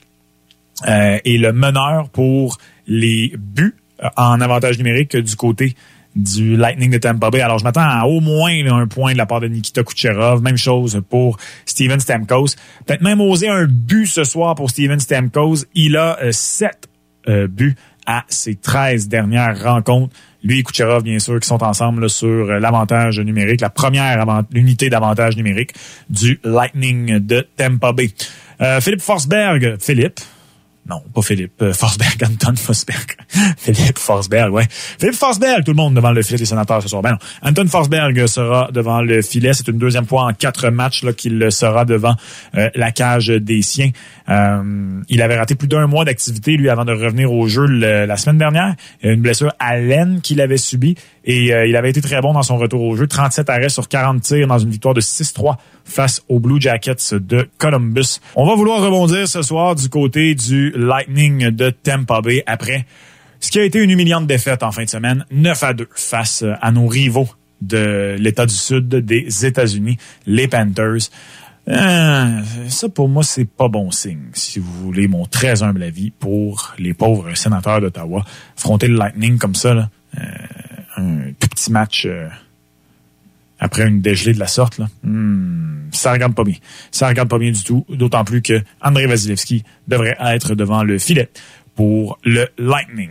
euh, 0.86 1.18
est 1.24 1.38
le 1.38 1.52
meneur 1.52 2.10
pour 2.10 2.58
les 2.86 3.32
buts 3.38 3.74
euh, 4.02 4.08
en 4.18 4.42
avantage 4.42 4.76
numérique 4.76 5.16
du 5.16 5.34
côté 5.34 5.74
du 6.14 6.54
Lightning 6.54 6.90
de 6.90 6.98
Tampa 6.98 7.30
Bay. 7.30 7.40
Alors, 7.40 7.58
je 7.58 7.64
m'attends 7.64 7.80
à 7.80 8.04
au 8.04 8.20
moins 8.20 8.52
un 8.52 8.86
point 8.86 9.14
de 9.14 9.18
la 9.18 9.24
part 9.24 9.40
de 9.40 9.48
Nikita 9.48 9.82
Kucherov. 9.84 10.42
Même 10.42 10.58
chose 10.58 11.00
pour 11.08 11.38
Steven 11.64 11.98
Stamkos. 11.98 12.56
Peut-être 12.84 13.00
même 13.00 13.22
oser 13.22 13.48
un 13.48 13.64
but 13.64 14.06
ce 14.06 14.24
soir 14.24 14.54
pour 14.54 14.68
Steven 14.68 15.00
Stamkos. 15.00 15.64
Il 15.74 15.96
a 15.96 16.18
euh, 16.22 16.32
sept 16.32 16.88
buts 17.48 17.74
à 18.06 18.25
ses 18.28 18.54
13 18.54 19.08
dernières 19.08 19.62
rencontres. 19.62 20.14
Lui 20.42 20.60
et 20.60 20.62
Kucherov, 20.62 21.02
bien 21.02 21.18
sûr, 21.18 21.40
qui 21.40 21.48
sont 21.48 21.62
ensemble 21.62 22.08
sur 22.08 22.28
euh, 22.28 22.60
l'avantage 22.60 23.18
numérique, 23.18 23.60
la 23.60 23.70
première 23.70 24.25
unité 24.54 24.88
d'avantage 24.88 25.36
numérique 25.36 25.72
du 26.08 26.38
Lightning 26.44 27.18
de 27.18 27.46
Tampa 27.56 27.92
Bay. 27.92 28.10
Euh, 28.60 28.80
Philippe 28.80 29.02
Forsberg, 29.02 29.76
Philippe, 29.80 30.20
non, 30.88 31.02
pas 31.12 31.22
Philippe 31.22 31.60
euh, 31.62 31.72
Forsberg, 31.72 32.22
Anton 32.24 32.54
Forsberg. 32.54 33.16
Philippe 33.56 33.98
Forsberg, 33.98 34.52
ouais. 34.52 34.66
Philippe 34.70 35.16
Forsberg, 35.16 35.64
tout 35.64 35.72
le 35.72 35.76
monde 35.76 35.94
devant 35.94 36.12
le 36.12 36.22
filet 36.22 36.38
des 36.38 36.44
sénateurs 36.44 36.80
ce 36.80 36.88
soir. 36.88 37.02
Ben 37.02 37.12
non. 37.12 37.18
Anton 37.42 37.66
Forsberg 37.66 38.26
sera 38.26 38.70
devant 38.72 39.00
le 39.00 39.20
filet. 39.22 39.52
C'est 39.52 39.66
une 39.66 39.78
deuxième 39.78 40.06
fois 40.06 40.24
en 40.24 40.32
quatre 40.32 40.68
matchs 40.70 41.04
qu'il 41.16 41.50
sera 41.50 41.84
devant 41.84 42.14
euh, 42.54 42.70
la 42.76 42.92
cage 42.92 43.28
des 43.28 43.62
siens. 43.62 43.90
Euh, 44.28 45.00
il 45.08 45.22
avait 45.22 45.36
raté 45.36 45.56
plus 45.56 45.66
d'un 45.66 45.88
mois 45.88 46.04
d'activité, 46.04 46.56
lui, 46.56 46.68
avant 46.68 46.84
de 46.84 46.92
revenir 46.92 47.32
au 47.32 47.48
jeu 47.48 47.66
la 47.66 48.16
semaine 48.16 48.38
dernière. 48.38 48.76
Une 49.02 49.20
blessure 49.20 49.52
à 49.58 49.76
l'aine 49.78 50.20
qu'il 50.20 50.40
avait 50.40 50.56
subie. 50.56 50.96
Et 51.24 51.46
il 51.46 51.74
avait 51.74 51.90
été 51.90 52.00
très 52.00 52.20
bon 52.20 52.32
dans 52.32 52.44
son 52.44 52.56
retour 52.56 52.82
au 52.82 52.94
jeu. 52.96 53.08
37 53.08 53.50
arrêts 53.50 53.68
sur 53.68 53.88
40 53.88 54.22
tirs 54.22 54.46
dans 54.46 54.58
une 54.58 54.70
victoire 54.70 54.94
de 54.94 55.00
6-3 55.00 55.56
face 55.86 56.22
aux 56.28 56.40
Blue 56.40 56.60
Jackets 56.60 57.14
de 57.14 57.48
Columbus. 57.56 58.20
On 58.34 58.46
va 58.46 58.54
vouloir 58.54 58.82
rebondir 58.82 59.26
ce 59.26 59.40
soir 59.40 59.74
du 59.74 59.88
côté 59.88 60.34
du 60.34 60.72
Lightning 60.76 61.48
de 61.48 61.70
Tampa 61.70 62.20
Bay 62.20 62.42
après 62.46 62.84
ce 63.40 63.50
qui 63.50 63.58
a 63.58 63.64
été 63.64 63.82
une 63.82 63.90
humiliante 63.90 64.26
défaite 64.26 64.62
en 64.62 64.72
fin 64.72 64.84
de 64.84 64.88
semaine, 64.88 65.24
9 65.30 65.62
à 65.62 65.72
2 65.72 65.88
face 65.94 66.44
à 66.60 66.72
nos 66.72 66.86
rivaux 66.86 67.28
de 67.60 68.16
l'État 68.18 68.46
du 68.46 68.54
Sud 68.54 68.88
des 68.88 69.46
États-Unis, 69.46 69.98
les 70.26 70.48
Panthers. 70.48 71.10
Euh, 71.68 72.42
ça, 72.68 72.88
pour 72.88 73.08
moi, 73.08 73.22
c'est 73.22 73.44
pas 73.44 73.68
bon 73.68 73.90
signe, 73.90 74.30
si 74.32 74.58
vous 74.58 74.72
voulez 74.84 75.08
mon 75.08 75.26
très 75.26 75.62
humble 75.62 75.82
avis, 75.82 76.10
pour 76.10 76.74
les 76.78 76.94
pauvres 76.94 77.34
sénateurs 77.34 77.80
d'Ottawa. 77.80 78.24
Affronter 78.56 78.88
le 78.88 78.96
Lightning 78.96 79.38
comme 79.38 79.54
ça, 79.54 79.74
là, 79.74 79.90
euh, 80.18 80.20
un 80.96 81.32
tout 81.38 81.48
petit 81.48 81.72
match 81.72 82.06
euh, 82.06 82.28
après 83.58 83.86
une 83.86 84.00
dégelée 84.00 84.34
de 84.34 84.38
la 84.38 84.46
sorte, 84.46 84.78
là, 84.78 84.86
hmm, 85.02 85.88
ça 85.92 86.12
regarde 86.12 86.34
pas 86.34 86.44
bien. 86.44 86.56
Ça 86.90 87.08
regarde 87.08 87.28
pas 87.28 87.38
bien 87.38 87.50
du 87.50 87.62
tout, 87.62 87.86
d'autant 87.88 88.25
plus 88.25 88.42
que 88.42 88.62
André 88.82 89.06
Vasilevski 89.06 89.64
devrait 89.88 90.16
être 90.20 90.54
devant 90.54 90.82
le 90.82 90.98
filet 90.98 91.30
pour 91.75 92.18
le 92.25 92.48
Lightning. 92.58 93.10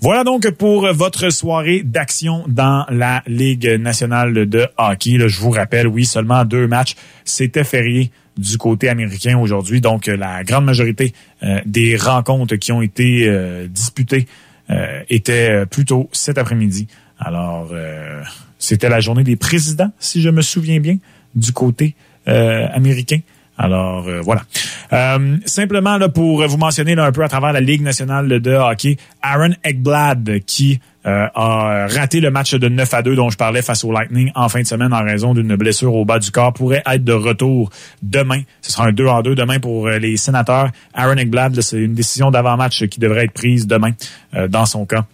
Voilà 0.00 0.24
donc 0.24 0.50
pour 0.52 0.92
votre 0.92 1.30
soirée 1.30 1.82
d'action 1.84 2.44
dans 2.48 2.86
la 2.88 3.22
Ligue 3.26 3.68
nationale 3.78 4.48
de 4.48 4.66
hockey. 4.78 5.18
je 5.28 5.40
vous 5.40 5.50
rappelle, 5.50 5.86
oui, 5.86 6.06
seulement 6.06 6.44
deux 6.44 6.66
matchs. 6.66 6.96
C'était 7.24 7.64
férié 7.64 8.10
du 8.38 8.56
côté 8.56 8.88
américain 8.88 9.38
aujourd'hui. 9.38 9.80
Donc, 9.80 10.06
la 10.06 10.42
grande 10.44 10.64
majorité 10.64 11.12
euh, 11.42 11.60
des 11.66 11.96
rencontres 11.96 12.56
qui 12.56 12.72
ont 12.72 12.80
été 12.80 13.28
euh, 13.28 13.66
disputées 13.68 14.26
euh, 14.70 15.02
étaient 15.10 15.66
plutôt 15.66 16.08
cet 16.12 16.38
après-midi. 16.38 16.86
Alors, 17.18 17.70
c'était 18.58 18.88
la 18.88 19.00
journée 19.00 19.24
des 19.24 19.36
présidents, 19.36 19.90
si 19.98 20.22
je 20.22 20.28
me 20.28 20.42
souviens 20.42 20.80
bien, 20.80 20.98
du 21.34 21.52
côté 21.52 21.94
américain. 22.26 23.20
Alors 23.58 24.06
euh, 24.06 24.20
voilà. 24.20 24.42
Euh, 24.92 25.36
simplement 25.44 25.98
pour 26.08 26.46
vous 26.46 26.56
mentionner 26.56 26.96
un 26.96 27.10
peu 27.10 27.24
à 27.24 27.28
travers 27.28 27.52
la 27.52 27.60
Ligue 27.60 27.82
nationale 27.82 28.28
de 28.28 28.52
hockey, 28.52 28.96
Aaron 29.20 29.50
Ekblad 29.64 30.40
qui 30.46 30.78
euh, 31.06 31.26
a 31.34 31.88
raté 31.88 32.20
le 32.20 32.30
match 32.30 32.54
de 32.54 32.68
9 32.68 32.94
à 32.94 33.02
2 33.02 33.16
dont 33.16 33.30
je 33.30 33.36
parlais 33.36 33.62
face 33.62 33.82
au 33.82 33.90
Lightning 33.90 34.30
en 34.36 34.48
fin 34.48 34.60
de 34.60 34.66
semaine 34.66 34.92
en 34.92 35.02
raison 35.02 35.34
d'une 35.34 35.56
blessure 35.56 35.94
au 35.94 36.04
bas 36.04 36.20
du 36.20 36.30
corps 36.30 36.52
pourrait 36.52 36.82
être 36.86 37.02
de 37.02 37.12
retour 37.12 37.70
demain. 38.00 38.42
Ce 38.62 38.70
sera 38.70 38.86
un 38.86 38.92
2 38.92 39.06
en 39.06 39.22
2 39.22 39.34
demain 39.34 39.58
pour 39.58 39.88
les 39.88 40.16
sénateurs. 40.16 40.70
Aaron 40.94 41.16
Ekblad, 41.16 41.60
c'est 41.60 41.78
une 41.78 41.94
décision 41.94 42.30
d'avant-match 42.30 42.86
qui 42.86 43.00
devrait 43.00 43.24
être 43.24 43.32
prise 43.32 43.66
demain 43.66 43.90
dans 44.48 44.66
son 44.66 44.86
cas 44.86 45.04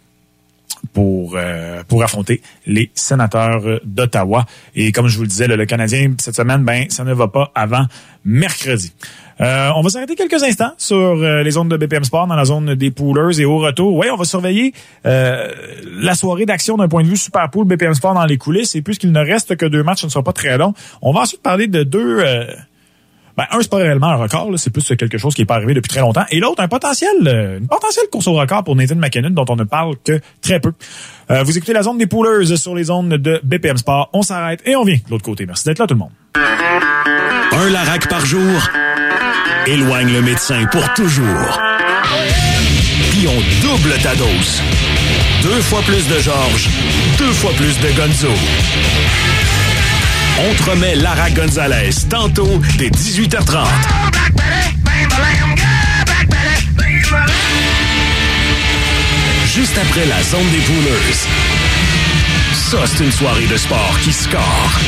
pour 0.93 1.35
euh, 1.37 1.83
pour 1.89 2.03
affronter 2.03 2.41
les 2.67 2.91
sénateurs 2.95 3.81
d'Ottawa. 3.85 4.45
Et 4.75 4.93
comme 4.93 5.09
je 5.09 5.17
vous 5.17 5.23
le 5.23 5.29
disais, 5.29 5.47
le, 5.47 5.65
Canadien 5.67 6.13
cette 6.19 6.37
semaine, 6.37 6.65
ben 6.65 6.87
ça 6.91 7.05
ne 7.05 7.13
va 7.13 7.29
pas 7.29 7.51
avant 7.55 7.85
mercredi. 8.25 8.93
Euh, 9.41 9.71
on 9.75 9.83
va 9.83 9.91
s'arrêter 9.91 10.15
quelques 10.15 10.43
instants 10.43 10.73
sur 10.79 10.97
euh, 10.97 11.43
les 11.43 11.51
zones 11.53 11.69
de 11.69 11.77
BPM 11.77 12.05
Sport 12.05 12.27
dans 12.27 12.37
la 12.37 12.45
zone 12.45 12.75
des 12.75 12.91
poolers 12.91 13.41
et 13.41 13.45
au 13.45 13.59
retour, 13.59 13.97
oui, 13.97 14.07
on 14.13 14.17
va 14.17 14.25
surveiller 14.25 14.73
la 15.05 16.15
soirée 16.15 16.47
d'action 16.47 16.77
d'un 16.77 16.89
point 16.89 17.03
de 17.03 17.09
vue 17.09 17.17
super 17.17 17.51
pool 17.51 17.67
BPM 17.67 17.95
Sport 17.95 18.15
dans 18.15 18.27
les 18.27 18.39
coulisses. 18.39 18.75
Et 18.75 18.83
puisqu'il 18.83 19.13
ne 19.13 19.21
reste 19.21 19.57
que 19.57 19.67
deux 19.67 19.83
matchs, 19.83 20.03
ce 20.03 20.07
ne 20.07 20.11
sera 20.11 20.23
pas 20.23 20.33
très 20.33 20.57
long. 20.57 20.75
On 21.03 21.13
va 21.13 21.21
ensuite 21.21 21.43
parler 21.43 21.67
de 21.67 21.83
deux 21.83 22.23
ben, 23.37 23.45
un, 23.51 23.61
c'est 23.61 23.71
pas 23.71 23.79
réellement 23.79 24.09
un 24.09 24.17
record, 24.17 24.51
c'est 24.57 24.71
plus 24.71 24.87
quelque 24.97 25.19
chose 25.19 25.35
qui 25.35 25.43
est 25.43 25.47
pas 25.47 25.57
arrivé 25.57 25.75
depuis 25.75 25.89
très 25.89 26.01
longtemps. 26.01 26.25
Et 26.31 26.39
l'autre, 26.39 26.63
un 26.63 26.69
potentiel, 26.69 27.11
euh, 27.27 27.59
une 27.59 27.67
potentielle 27.67 28.07
course 28.11 28.29
au 28.29 28.35
record 28.35 28.63
pour 28.63 28.77
Nathan 28.77 28.95
McKinnon, 28.97 29.31
dont 29.31 29.47
on 29.49 29.57
ne 29.57 29.65
parle 29.65 29.97
que 30.05 30.21
très 30.41 30.61
peu. 30.61 30.73
Euh, 31.31 31.43
vous 31.43 31.57
écoutez 31.57 31.73
la 31.73 31.83
zone 31.83 31.99
des 31.99 32.07
poolers 32.07 32.57
sur 32.57 32.75
les 32.75 32.85
zones 32.85 33.09
de 33.09 33.41
BPM 33.43 33.77
Sport. 33.77 34.11
On 34.13 34.23
s'arrête 34.23 34.61
et 34.67 34.77
on 34.77 34.85
vient 34.85 34.97
de 34.97 35.11
l'autre 35.11 35.25
côté. 35.25 35.47
Merci 35.47 35.65
d'être 35.65 35.81
là, 35.81 35.87
tout 35.87 35.95
le 35.95 36.01
monde. 36.01 36.11
Un 36.37 37.71
Larac 37.71 38.09
par 38.09 38.25
jour 38.25 38.69
éloigne 39.67 40.13
le 40.13 40.23
médecin 40.23 40.67
pour 40.71 40.93
toujours. 40.95 41.59
Puis 43.11 43.27
on 43.27 43.67
double 43.67 43.95
ta 44.03 44.15
dose. 44.15 44.63
Deux 45.43 45.61
fois 45.61 45.81
plus 45.83 46.07
de 46.09 46.19
Georges, 46.21 46.69
deux 47.19 47.33
fois 47.33 47.53
plus 47.53 47.79
de 47.81 47.89
Gonzo. 47.97 48.29
On 50.37 50.55
te 50.55 50.71
remet 50.71 50.97
Lara 50.97 51.31
Gonzalez 51.31 51.91
tantôt 52.11 52.61
dès 52.77 52.89
18h30. 52.89 53.67
Juste 59.47 59.79
après 59.79 60.07
la 60.07 60.23
zone 60.23 60.51
des 60.51 60.59
pouleurs. 60.59 61.15
Ça, 62.53 62.79
c'est 62.87 63.05
une 63.05 63.13
soirée 63.13 63.47
de 63.47 63.57
sport 63.57 63.97
qui 64.03 64.13
score. 64.13 64.81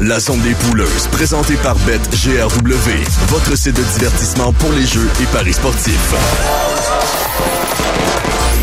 La 0.00 0.20
zone 0.20 0.40
des 0.40 0.54
pouleuses, 0.54 1.08
présentée 1.12 1.56
par 1.56 1.76
BetGRW, 1.76 2.90
votre 3.28 3.56
site 3.56 3.76
de 3.76 3.82
divertissement 3.82 4.52
pour 4.54 4.72
les 4.72 4.86
jeux 4.86 5.08
et 5.22 5.26
paris 5.26 5.52
sportifs. 5.52 6.14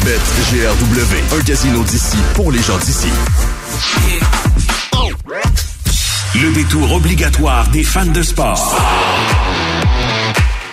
BetGRW, 0.03 1.35
un 1.37 1.43
casino 1.43 1.83
d'ici 1.83 2.17
pour 2.33 2.51
les 2.51 2.61
gens 2.61 2.77
d'ici. 2.79 3.07
Le 6.35 6.51
détour 6.53 6.91
obligatoire 6.93 7.69
des 7.69 7.83
fans 7.83 8.05
de 8.07 8.23
sport. 8.23 8.75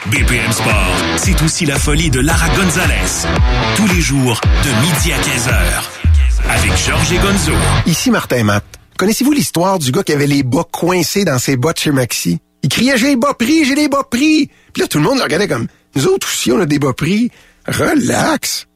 BPM 0.06 0.50
Sport, 0.52 0.97
c'est 1.18 1.42
aussi 1.42 1.66
la 1.66 1.78
folie 1.78 2.08
de 2.08 2.20
Lara 2.20 2.49
Gonzalez. 2.56 3.28
Tous 3.76 3.87
les 3.88 4.00
jours, 4.00 4.40
de 4.64 4.70
midi 4.80 5.12
à 5.12 5.18
15h. 5.18 5.82
Avec 6.49 6.76
Georges 6.87 7.12
et 7.12 7.18
Gonzo. 7.18 7.52
Ici 7.85 8.11
Martin 8.11 8.44
Matt. 8.44 8.64
Connaissez-vous 8.97 9.32
l'histoire 9.32 9.78
du 9.78 9.92
gars 9.92 10.02
qui 10.02 10.12
avait 10.12 10.26
les 10.26 10.42
bas 10.42 10.64
coincés 10.73 11.26
dans 11.26 11.38
ses 11.38 11.58
bottes 11.58 11.80
chez 11.80 11.90
Maxi? 11.90 12.38
Il 12.62 12.70
criait 12.70 12.97
J'ai 12.97 13.08
les 13.08 13.16
bas 13.16 13.35
pris, 13.35 13.66
j'ai 13.66 13.75
les 13.75 13.88
bas 13.88 14.04
pris. 14.11 14.50
Puis 14.73 14.80
là, 14.80 14.88
tout 14.88 14.99
le 14.99 15.04
monde 15.04 15.18
le 15.18 15.25
regardait 15.25 15.49
comme 15.49 15.66
Nous 15.97 16.06
autres 16.06 16.26
aussi, 16.26 16.50
on 16.50 16.61
a 16.61 16.66
des 16.66 16.78
bas 16.78 16.94
pris. 16.94 17.30
Relax. 17.66 18.66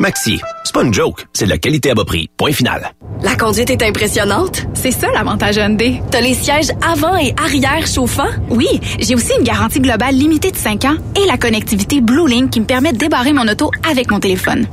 Maxi, 0.00 0.40
c'est 0.62 0.72
pas 0.72 0.84
une 0.84 0.94
joke, 0.94 1.26
c'est 1.32 1.46
de 1.46 1.50
la 1.50 1.58
qualité 1.58 1.90
à 1.90 1.94
bas 1.94 2.04
prix. 2.04 2.28
Point 2.36 2.52
final. 2.52 2.92
La 3.20 3.34
conduite 3.34 3.68
est 3.68 3.82
impressionnante. 3.82 4.64
C'est 4.74 4.92
ça 4.92 5.08
l'avantage 5.12 5.56
Hyundai. 5.56 6.00
T'as 6.12 6.20
les 6.20 6.34
sièges 6.34 6.70
avant 6.88 7.16
et 7.16 7.34
arrière 7.36 7.84
chauffants? 7.84 8.30
Oui, 8.48 8.68
j'ai 9.00 9.16
aussi 9.16 9.32
une 9.36 9.42
garantie 9.42 9.80
globale 9.80 10.14
limitée 10.14 10.52
de 10.52 10.56
5 10.56 10.84
ans 10.84 10.96
et 11.16 11.26
la 11.26 11.36
connectivité 11.36 12.00
Blue 12.00 12.28
Link 12.28 12.50
qui 12.50 12.60
me 12.60 12.64
permet 12.64 12.92
de 12.92 12.98
débarrer 12.98 13.32
mon 13.32 13.48
auto 13.48 13.72
avec 13.90 14.12
mon 14.12 14.20
téléphone. 14.20 14.68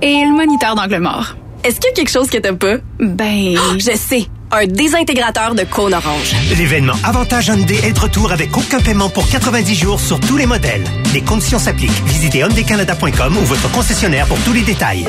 Et 0.00 0.24
le 0.24 0.32
moniteur 0.32 0.76
d'angle 0.76 1.00
mort. 1.00 1.34
Est-ce 1.64 1.80
qu'il 1.80 1.90
y 1.90 1.92
a 1.92 1.96
quelque 1.96 2.10
chose 2.10 2.30
que 2.30 2.38
t'as 2.38 2.52
pas? 2.52 2.76
Ben... 3.00 3.56
je 3.78 3.96
sais 3.96 4.28
un 4.52 4.66
désintégrateur 4.66 5.54
de 5.54 5.64
cône 5.64 5.94
orange. 5.94 6.34
L'événement 6.56 6.94
Avantage 7.04 7.48
Hyundai 7.48 7.78
est 7.84 7.92
de 7.92 8.00
retour 8.00 8.32
avec 8.32 8.56
aucun 8.56 8.80
paiement 8.80 9.08
pour 9.08 9.28
90 9.28 9.74
jours 9.74 10.00
sur 10.00 10.20
tous 10.20 10.36
les 10.36 10.46
modèles. 10.46 10.84
Les 11.14 11.22
conditions 11.22 11.58
s'appliquent. 11.58 12.04
Visitez 12.06 12.38
hyundaicanada.com 12.38 13.36
ou 13.36 13.44
votre 13.44 13.70
concessionnaire 13.72 14.26
pour 14.26 14.38
tous 14.40 14.52
les 14.52 14.62
détails. 14.62 15.06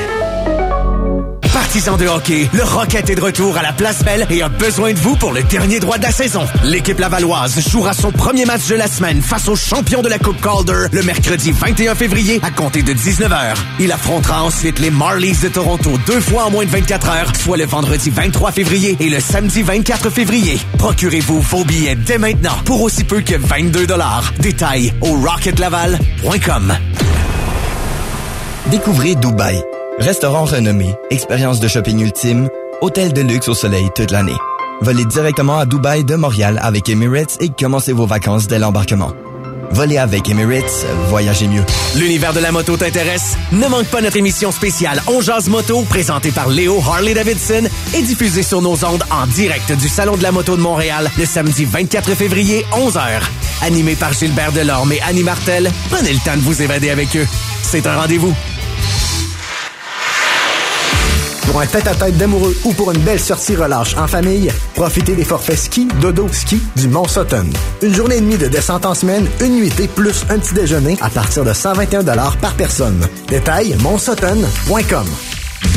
Partisans 1.72 1.96
de 1.96 2.06
hockey, 2.06 2.50
le 2.52 2.64
Rocket 2.64 3.10
est 3.10 3.16
de 3.16 3.22
retour 3.22 3.58
à 3.58 3.62
la 3.62 3.72
Place 3.72 4.04
Belle 4.04 4.28
et 4.30 4.42
a 4.42 4.50
besoin 4.50 4.92
de 4.92 5.00
vous 5.00 5.16
pour 5.16 5.32
le 5.32 5.42
dernier 5.42 5.80
droit 5.80 5.98
de 5.98 6.04
la 6.04 6.12
saison. 6.12 6.46
L'équipe 6.66 7.00
lavalloise 7.00 7.66
jouera 7.66 7.94
son 7.94 8.12
premier 8.12 8.44
match 8.44 8.68
de 8.68 8.76
la 8.76 8.88
semaine 8.88 9.22
face 9.22 9.48
aux 9.48 9.56
champions 9.56 10.02
de 10.02 10.10
la 10.10 10.20
Coupe 10.20 10.42
Calder 10.42 10.88
le 10.92 11.02
mercredi 11.04 11.54
21 11.54 11.96
février 11.96 12.42
à 12.44 12.52
compter 12.52 12.84
de 12.84 12.92
19h. 12.92 13.56
Il 13.80 13.90
affrontera 13.94 14.44
ensuite 14.44 14.80
les 14.80 14.92
Marlies 14.92 15.38
de 15.42 15.48
Toronto 15.48 15.92
deux 16.06 16.20
fois 16.20 16.44
en 16.48 16.52
moins 16.52 16.66
de 16.66 16.72
24 16.72 17.10
heures, 17.10 17.32
soit 17.42 17.56
le 17.56 17.66
vendredi 17.66 18.10
23 18.10 18.52
février 18.52 18.98
et 19.00 19.10
le 19.10 19.22
samedi 19.22 19.62
24 19.62 20.10
février. 20.10 20.60
Procurez-vous 20.78 21.40
vos 21.40 21.64
billets 21.64 21.96
dès 21.96 22.18
maintenant 22.18 22.58
pour 22.66 22.82
aussi 22.82 23.06
peu 23.06 23.22
que 23.22 23.36
22 23.36 23.88
dollars. 23.88 24.34
Détails 24.40 24.92
au 25.00 25.14
rocketlaval.com. 25.14 26.74
Découvrez 28.70 29.16
Dubaï 29.16 29.64
Restaurant 30.02 30.46
renommé, 30.46 30.96
expérience 31.12 31.60
de 31.60 31.68
shopping 31.68 32.00
ultime, 32.00 32.50
hôtel 32.82 33.14
de 33.14 33.22
luxe 33.22 33.48
au 33.48 33.54
soleil 33.54 33.88
toute 33.96 34.10
l'année. 34.10 34.36
Volez 34.82 35.06
directement 35.06 35.60
à 35.60 35.68
Dubaï 35.68 36.04
de 36.04 36.16
Montréal 36.16 36.60
avec 36.64 36.90
Emirates 36.90 37.38
et 37.40 37.50
commencez 37.50 37.94
vos 37.94 38.08
vacances 38.08 38.48
dès 38.48 38.58
l'embarquement. 38.58 39.12
Volez 39.70 40.00
avec 40.00 40.28
Emirates, 40.28 40.88
voyagez 41.10 41.48
mieux. 41.48 41.64
L'univers 41.96 42.34
de 42.34 42.40
la 42.40 42.52
moto 42.52 42.78
t'intéresse? 42.78 43.38
Ne 43.52 43.68
manque 43.68 43.86
pas 43.90 44.02
notre 44.02 44.18
émission 44.18 44.52
spéciale 44.52 45.00
On 45.06 45.22
Jazz 45.22 45.48
Moto, 45.50 45.84
présentée 45.84 46.32
par 46.32 46.50
Léo 46.50 46.80
Harley-Davidson 46.80 47.70
et 47.96 48.02
diffusée 48.02 48.42
sur 48.42 48.64
nos 48.64 48.84
ondes 48.84 49.04
en 49.12 49.28
direct 49.28 49.72
du 49.72 49.88
Salon 49.88 50.18
de 50.18 50.24
la 50.24 50.32
moto 50.32 50.58
de 50.58 50.62
Montréal 50.62 51.12
le 51.16 51.26
samedi 51.26 51.64
24 51.64 52.16
février, 52.16 52.66
11h. 52.72 53.22
Animé 53.62 53.94
par 53.94 54.14
Gilbert 54.14 54.52
Delorme 54.52 54.94
et 54.94 55.02
Annie 55.02 55.24
Martel, 55.24 55.72
prenez 55.92 56.12
le 56.12 56.20
temps 56.26 56.36
de 56.36 56.42
vous 56.42 56.64
évader 56.64 56.90
avec 56.90 57.16
eux. 57.16 57.28
C'est 57.62 57.86
un 57.86 57.96
rendez-vous 57.96 58.34
pour 61.52 61.60
un 61.60 61.66
tête-à-tête 61.66 62.18
d'amoureux 62.18 62.56
ou 62.64 62.72
pour 62.72 62.92
une 62.94 63.00
belle 63.00 63.20
sortie 63.20 63.58
relâche 63.58 63.98
en 63.98 64.08
famille, 64.08 64.50
profitez 64.74 65.16
des 65.16 65.26
forfaits 65.26 65.58
ski, 65.58 65.86
dodo, 66.00 66.30
ski 66.32 66.62
du 66.78 66.88
Mont 66.88 67.10
Sutton. 67.10 67.46
Une 67.82 67.94
journée 67.94 68.18
et 68.18 68.22
demie 68.22 68.38
de 68.38 68.48
descente 68.48 68.86
en 68.86 68.94
semaine, 68.94 69.28
une 69.42 69.56
nuitée 69.56 69.90
plus 69.90 70.24
un 70.30 70.40
petit 70.40 70.54
déjeuner 70.54 70.98
à 71.02 71.10
partir 71.10 71.44
de 71.44 71.52
121 71.52 72.04
par 72.40 72.54
personne. 72.56 73.06
Détail, 73.28 73.76
montsutton.com. 73.82 75.06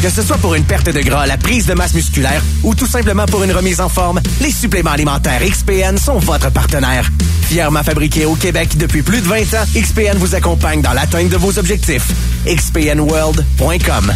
Que 0.00 0.10
ce 0.10 0.22
soit 0.22 0.38
pour 0.38 0.54
une 0.54 0.62
perte 0.62 0.90
de 0.90 1.00
gras, 1.00 1.26
la 1.26 1.38
prise 1.38 1.66
de 1.66 1.74
masse 1.74 1.94
musculaire 1.94 2.42
ou 2.62 2.76
tout 2.76 2.86
simplement 2.86 3.26
pour 3.26 3.42
une 3.42 3.52
remise 3.52 3.80
en 3.80 3.88
forme, 3.88 4.20
les 4.40 4.52
suppléments 4.52 4.92
alimentaires 4.92 5.40
XPN 5.44 5.98
sont 5.98 6.18
votre 6.18 6.52
partenaire. 6.52 7.10
Fièrement 7.48 7.82
fabriqués 7.82 8.26
au 8.26 8.36
Québec 8.36 8.76
depuis 8.76 9.02
plus 9.02 9.20
de 9.20 9.26
20 9.26 9.40
ans, 9.54 9.64
XPN 9.74 10.18
vous 10.18 10.36
accompagne 10.36 10.82
dans 10.82 10.92
l'atteinte 10.92 11.30
de 11.30 11.36
vos 11.36 11.58
objectifs. 11.58 12.06
XPNWorld.com 12.46 14.12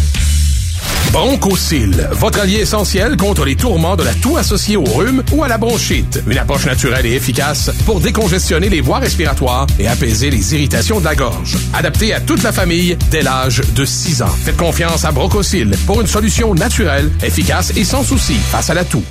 Bronchosil, 1.11 2.07
votre 2.11 2.39
allié 2.39 2.57
essentiel 2.57 3.17
contre 3.17 3.43
les 3.43 3.55
tourments 3.55 3.95
de 3.95 4.03
la 4.03 4.13
toux 4.13 4.37
associée 4.37 4.77
au 4.77 4.83
rhume 4.83 5.23
ou 5.31 5.43
à 5.43 5.47
la 5.47 5.57
bronchite. 5.57 6.21
Une 6.27 6.37
approche 6.37 6.65
naturelle 6.65 7.05
et 7.05 7.13
efficace 7.13 7.71
pour 7.85 7.99
décongestionner 7.99 8.69
les 8.69 8.81
voies 8.81 8.99
respiratoires 8.99 9.65
et 9.79 9.87
apaiser 9.87 10.29
les 10.29 10.53
irritations 10.53 10.99
de 10.99 11.05
la 11.05 11.15
gorge. 11.15 11.57
Adapté 11.73 12.13
à 12.13 12.21
toute 12.21 12.43
la 12.43 12.51
famille 12.51 12.97
dès 13.09 13.23
l'âge 13.23 13.61
de 13.75 13.85
6 13.85 14.21
ans. 14.21 14.27
Faites 14.27 14.57
confiance 14.57 15.03
à 15.03 15.11
Bronchosil 15.11 15.71
pour 15.87 16.01
une 16.01 16.07
solution 16.07 16.53
naturelle, 16.53 17.11
efficace 17.23 17.73
et 17.75 17.83
sans 17.83 18.03
souci 18.03 18.35
face 18.35 18.69
à 18.69 18.75
la 18.75 18.85
toux. 18.85 19.03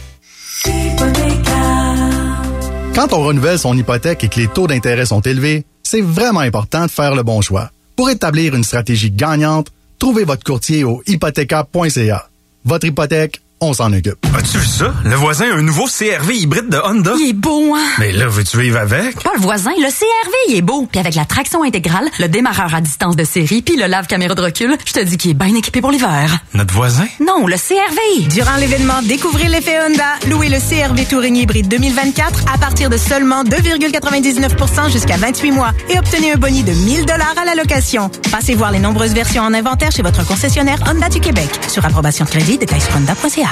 Quand 2.94 3.12
on 3.12 3.22
renouvelle 3.22 3.58
son 3.58 3.76
hypothèque 3.76 4.24
et 4.24 4.28
que 4.28 4.40
les 4.40 4.48
taux 4.48 4.66
d'intérêt 4.66 5.06
sont 5.06 5.20
élevés, 5.20 5.64
c'est 5.82 6.00
vraiment 6.00 6.40
important 6.40 6.86
de 6.86 6.90
faire 6.90 7.14
le 7.14 7.22
bon 7.22 7.40
choix. 7.40 7.70
Pour 7.96 8.10
établir 8.10 8.54
une 8.54 8.64
stratégie 8.64 9.10
gagnante, 9.10 9.68
trouvez 9.98 10.24
votre 10.24 10.44
courtier 10.44 10.84
au 10.84 11.02
hypothéca.ca. 11.06 12.28
Votre 12.64 12.86
hypothèque, 12.86 13.40
on 13.60 13.72
s'en 13.72 13.92
occupe. 13.92 14.18
As-tu 14.36 14.58
vu 14.58 14.66
ça? 14.66 14.94
Le 15.04 15.14
voisin 15.16 15.46
a 15.50 15.54
un 15.54 15.62
nouveau 15.62 15.86
CRV 15.86 16.36
hybride 16.36 16.68
de 16.68 16.78
Honda. 16.78 17.12
Il 17.18 17.30
est 17.30 17.32
beau, 17.32 17.74
hein? 17.74 17.86
Mais 17.98 18.12
là, 18.12 18.26
veux-tu 18.28 18.58
vivre 18.58 18.78
avec? 18.78 19.22
Pas 19.22 19.32
le 19.34 19.40
voisin, 19.40 19.72
le 19.78 19.88
CRV, 19.90 20.32
il 20.48 20.56
est 20.56 20.62
beau. 20.62 20.86
Puis 20.90 21.00
avec 21.00 21.14
la 21.14 21.24
traction 21.24 21.62
intégrale, 21.62 22.08
le 22.18 22.28
démarreur 22.28 22.74
à 22.74 22.80
distance 22.80 23.16
de 23.16 23.24
série, 23.24 23.62
puis 23.62 23.76
le 23.76 23.86
lave-caméra 23.86 24.34
de 24.34 24.42
recul, 24.42 24.76
je 24.84 24.92
te 24.92 25.00
dis 25.00 25.16
qu'il 25.16 25.30
est 25.32 25.34
bien 25.34 25.54
équipé 25.54 25.80
pour 25.80 25.90
l'hiver. 25.90 26.38
Notre 26.54 26.74
voisin? 26.74 27.06
Non, 27.20 27.46
le 27.46 27.56
CRV. 27.56 28.28
Durant 28.28 28.56
l'événement 28.56 29.02
Découvrez 29.02 29.48
l'effet 29.48 29.78
Honda, 29.86 30.04
louez 30.28 30.48
le 30.48 30.58
CRV 30.58 31.06
Touring 31.06 31.36
hybride 31.36 31.68
2024 31.68 32.44
à 32.54 32.58
partir 32.58 32.90
de 32.90 32.96
seulement 32.96 33.42
2,99% 33.44 34.90
jusqu'à 34.92 35.16
28 35.16 35.50
mois 35.52 35.72
et 35.90 35.98
obtenez 35.98 36.32
un 36.32 36.36
boni 36.36 36.62
de 36.62 36.72
1000 36.72 37.06
dollars 37.06 37.34
à 37.40 37.44
la 37.44 37.54
location. 37.54 38.10
Passez 38.30 38.54
voir 38.54 38.70
les 38.70 38.78
nombreuses 38.78 39.14
versions 39.14 39.42
en 39.42 39.54
inventaire 39.54 39.90
chez 39.92 40.02
votre 40.02 40.26
concessionnaire 40.26 40.78
Honda 40.86 41.08
du 41.08 41.20
Québec. 41.20 41.48
Sur 41.68 41.84
approbation 41.84 42.24
de 42.24 42.30
crédit, 42.30 42.58
détails 42.58 42.80
sur 42.80 42.96
honda.ca. 42.96 43.47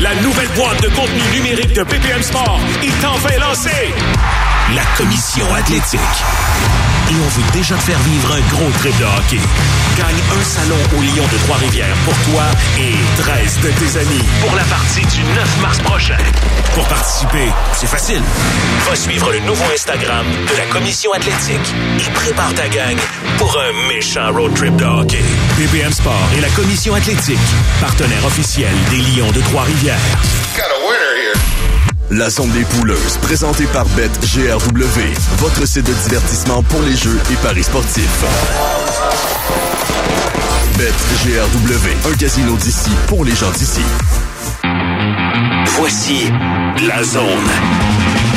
La 0.00 0.14
nouvelle 0.16 0.48
boîte 0.56 0.82
de 0.82 0.88
contenu 0.88 1.22
numérique 1.32 1.72
de 1.74 1.82
BPM 1.82 2.22
Sport 2.22 2.60
est 2.82 3.04
enfin 3.04 3.38
lancée. 3.38 3.94
La 4.74 4.84
commission 4.96 5.52
athlétique. 5.54 6.00
Et 7.14 7.16
on 7.16 7.28
veut 7.28 7.52
déjà 7.52 7.76
te 7.76 7.82
faire 7.82 7.98
vivre 8.00 8.32
un 8.32 8.40
gros 8.52 8.70
trip 8.78 8.98
de 8.98 9.04
hockey. 9.04 9.38
Gagne 9.96 10.20
un 10.36 10.42
salon 10.42 10.76
au 10.98 11.00
Lion 11.00 11.24
de 11.32 11.38
Trois-Rivières 11.44 11.94
pour 12.04 12.14
toi 12.32 12.42
et 12.76 12.94
13 13.22 13.60
de 13.60 13.68
tes 13.68 13.98
amis 14.00 14.24
pour 14.40 14.56
la 14.56 14.64
partie 14.64 15.06
du 15.06 15.22
9 15.22 15.60
mars 15.62 15.78
prochain. 15.78 16.16
Pour 16.74 16.88
participer, 16.88 17.52
c'est 17.72 17.86
facile. 17.86 18.22
Va 18.88 18.96
suivre 18.96 19.30
le 19.30 19.38
nouveau 19.40 19.64
Instagram 19.72 20.26
de 20.50 20.56
la 20.56 20.66
commission 20.66 21.12
athlétique 21.12 21.74
et 22.00 22.10
prépare 22.14 22.52
ta 22.54 22.68
gang 22.68 22.96
pour 23.38 23.56
un 23.60 23.88
méchant 23.94 24.32
road 24.32 24.52
trip 24.54 24.74
de 24.74 24.84
hockey. 24.84 25.22
BPM 25.56 25.92
Sport 25.92 26.30
et 26.36 26.40
la 26.40 26.48
commission 26.48 26.94
athlétique, 26.94 27.38
partenaire 27.80 28.24
officiel 28.26 28.74
des 28.90 28.98
Lions 28.98 29.30
de 29.30 29.40
Trois-Rivières. 29.40 30.00
La 32.10 32.28
zone 32.28 32.50
des 32.52 32.64
pouleuses, 32.64 33.16
présentée 33.22 33.64
par 33.72 33.86
BetGRW, 33.96 35.00
votre 35.38 35.66
site 35.66 35.86
de 35.86 35.92
divertissement 36.04 36.62
pour 36.64 36.82
les 36.82 36.94
jeux 36.94 37.18
et 37.32 37.36
paris 37.42 37.62
sportifs. 37.62 38.24
BetGRW, 40.76 42.12
un 42.12 42.16
casino 42.16 42.56
d'ici 42.56 42.90
pour 43.08 43.24
les 43.24 43.34
gens 43.34 43.50
d'ici. 43.52 43.80
Voici 45.78 46.30
la 46.86 47.02
zone 47.02 47.48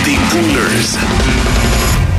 des 0.06 0.16
Poolers. 0.32 0.98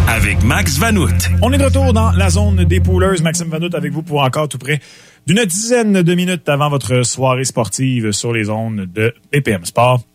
Avec 0.07 0.43
Max 0.45 0.79
Vanout. 0.79 1.09
On 1.43 1.53
est 1.53 1.59
de 1.59 1.65
retour 1.65 1.93
dans 1.93 2.13
la 2.13 2.31
zone 2.31 2.65
des 2.65 2.81
poolers. 2.81 3.23
Maxime 3.23 3.49
Vanout 3.49 3.75
avec 3.75 3.93
vous 3.93 4.03
pour 4.03 4.23
encore 4.23 4.49
tout 4.49 4.59
près 4.59 4.81
d'une 5.27 5.45
dizaine 5.45 6.03
de 6.03 6.15
minutes 6.15 6.49
avant 6.49 6.71
votre 6.71 7.03
soirée 7.03 7.45
sportive 7.45 8.13
sur 8.13 8.33
les 8.33 8.45
zones 8.45 8.87
de 8.87 9.15
BPM 9.33 9.65
Sport. 9.65 10.08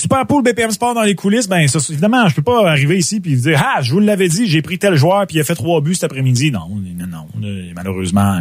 Super 0.00 0.26
Pool 0.26 0.42
BPM 0.42 0.70
Sport 0.70 0.94
dans 0.94 1.02
les 1.02 1.14
coulisses, 1.14 1.46
ben 1.46 1.68
ça, 1.68 1.78
évidemment, 1.90 2.26
je 2.26 2.34
peux 2.34 2.42
pas 2.42 2.70
arriver 2.70 2.96
ici 2.96 3.20
puis 3.20 3.36
dire 3.36 3.62
ah, 3.62 3.82
je 3.82 3.92
vous 3.92 4.00
l'avais 4.00 4.28
dit, 4.28 4.46
j'ai 4.46 4.62
pris 4.62 4.78
tel 4.78 4.94
joueur 4.96 5.26
puis 5.26 5.36
il 5.36 5.40
a 5.40 5.44
fait 5.44 5.54
trois 5.54 5.82
buts 5.82 5.94
cet 5.94 6.04
après-midi. 6.04 6.50
Non, 6.50 6.68
non, 6.70 7.06
non, 7.06 7.48
malheureusement, 7.76 8.40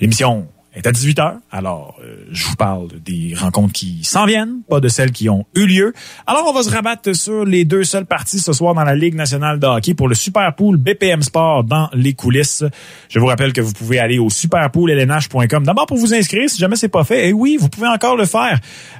l'émission 0.00 0.46
est 0.74 0.86
à 0.86 0.92
18h. 0.92 1.34
Alors, 1.50 1.96
euh, 2.02 2.24
je 2.30 2.46
vous 2.46 2.56
parle 2.56 2.88
des 3.04 3.34
rencontres 3.36 3.72
qui 3.72 4.04
s'en 4.04 4.24
viennent, 4.24 4.62
pas 4.68 4.80
de 4.80 4.88
celles 4.88 5.12
qui 5.12 5.28
ont 5.28 5.44
eu 5.54 5.66
lieu. 5.66 5.92
Alors, 6.26 6.46
on 6.48 6.52
va 6.52 6.62
se 6.62 6.70
rabattre 6.70 7.14
sur 7.14 7.44
les 7.44 7.64
deux 7.64 7.84
seules 7.84 8.06
parties 8.06 8.38
ce 8.38 8.52
soir 8.52 8.74
dans 8.74 8.84
la 8.84 8.94
Ligue 8.94 9.14
nationale 9.14 9.58
de 9.58 9.66
hockey 9.66 9.94
pour 9.94 10.08
le 10.08 10.14
Super 10.14 10.54
Pool 10.54 10.76
BPM 10.76 11.22
Sport 11.22 11.64
dans 11.64 11.90
les 11.92 12.14
coulisses. 12.14 12.64
Je 13.08 13.18
vous 13.18 13.26
rappelle 13.26 13.52
que 13.52 13.60
vous 13.60 13.72
pouvez 13.72 13.98
aller 13.98 14.18
au 14.18 14.30
superpoollnh.com. 14.30 15.64
D'abord 15.64 15.86
pour 15.86 15.98
vous 15.98 16.14
inscrire, 16.14 16.48
si 16.48 16.58
jamais 16.58 16.76
c'est 16.76 16.88
pas 16.88 17.04
fait. 17.04 17.28
Et 17.28 17.32
oui, 17.32 17.58
vous 17.60 17.68
pouvez 17.68 17.88
encore 17.88 18.16
le 18.16 18.24
faire. 18.24 18.58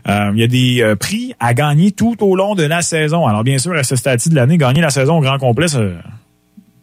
Euh, 0.08 0.30
il 0.34 0.40
y 0.40 0.44
a 0.44 0.48
des 0.48 0.82
euh, 0.82 0.96
prix 0.96 1.34
à 1.40 1.54
gagner 1.54 1.92
tout 1.92 2.16
au 2.20 2.36
long 2.36 2.54
de 2.54 2.64
la 2.64 2.82
saison. 2.82 3.26
Alors, 3.26 3.44
bien 3.44 3.58
sûr, 3.58 3.72
à 3.72 3.82
ce 3.82 3.96
stade 3.96 4.20
de 4.26 4.34
l'année, 4.34 4.58
gagner 4.58 4.80
la 4.80 4.90
saison 4.90 5.18
au 5.18 5.20
grand 5.20 5.38
complet, 5.38 5.68
ça 5.68 5.80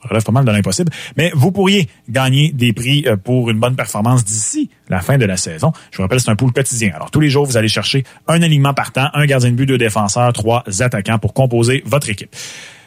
relève 0.02 0.24
pas 0.24 0.32
mal 0.32 0.46
de 0.46 0.52
l'impossible, 0.52 0.92
mais 1.18 1.32
vous 1.34 1.52
pourriez 1.52 1.88
gagner 2.10 2.52
des 2.52 2.74
prix 2.74 3.04
euh, 3.08 3.18
pour 3.18 3.50
une 3.50 3.60
bonne 3.60 3.76
performance 3.76 4.24
d'ici 4.24 4.70
la 4.90 5.02
fin 5.02 5.18
de 5.18 5.26
la 5.26 5.38
saison. 5.38 5.72
Je 5.92 5.98
vous 5.98 6.04
rappelle, 6.04 6.20
c'est 6.20 6.30
un 6.30 6.36
pool 6.36 6.52
quotidien. 6.52 6.92
Alors, 6.96 7.12
tous 7.12 7.20
les 7.20 7.30
jours, 7.30 7.46
vous 7.46 7.58
allez 7.58 7.68
chercher 7.68 8.04
un 8.28 8.42
alignement 8.42 8.74
partant, 8.74 9.08
un 9.14 9.26
gardien 9.26 9.52
de 9.52 9.56
but, 9.56 9.66
deux 9.66 9.78
défenseurs, 9.78 10.34
trois 10.34 10.64
attaquants 10.80 11.20
pour 11.20 11.34
composer 11.34 11.84
votre 11.86 12.10
équipe. 12.10 12.36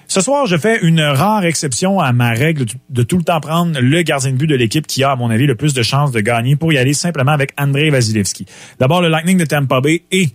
Ce 0.09 0.21
soir, 0.21 0.45
je 0.45 0.59
fais 0.59 0.79
une 0.83 1.01
rare 1.01 1.47
exception 1.47 1.99
à 1.99 2.13
ma 2.13 2.33
règle 2.33 2.67
de 2.91 3.03
tout 3.03 3.17
le 3.17 3.25
temps 3.25 3.41
prendre 3.41 3.81
le 3.81 4.03
gardien 4.03 4.33
de 4.33 4.37
but 4.37 4.47
de 4.47 4.55
l'équipe 4.55 4.87
qui 4.87 5.03
a, 5.05 5.13
à 5.13 5.17
mon 5.17 5.31
avis, 5.31 5.47
le 5.47 5.55
plus 5.55 5.73
de 5.73 5.83
chances 5.83 6.13
de 6.13 6.21
gagner 6.21 6.55
pour 6.55 6.71
y 6.71 6.77
aller 6.77 6.93
simplement 6.93 7.33
avec 7.33 7.55
André 7.59 7.89
Vasilevski. 7.89 8.45
D'abord, 8.79 9.01
le 9.01 9.09
Lightning 9.09 9.39
de 9.39 9.47
Tampa 9.47 9.81
Bay 9.81 10.03
et 10.11 10.29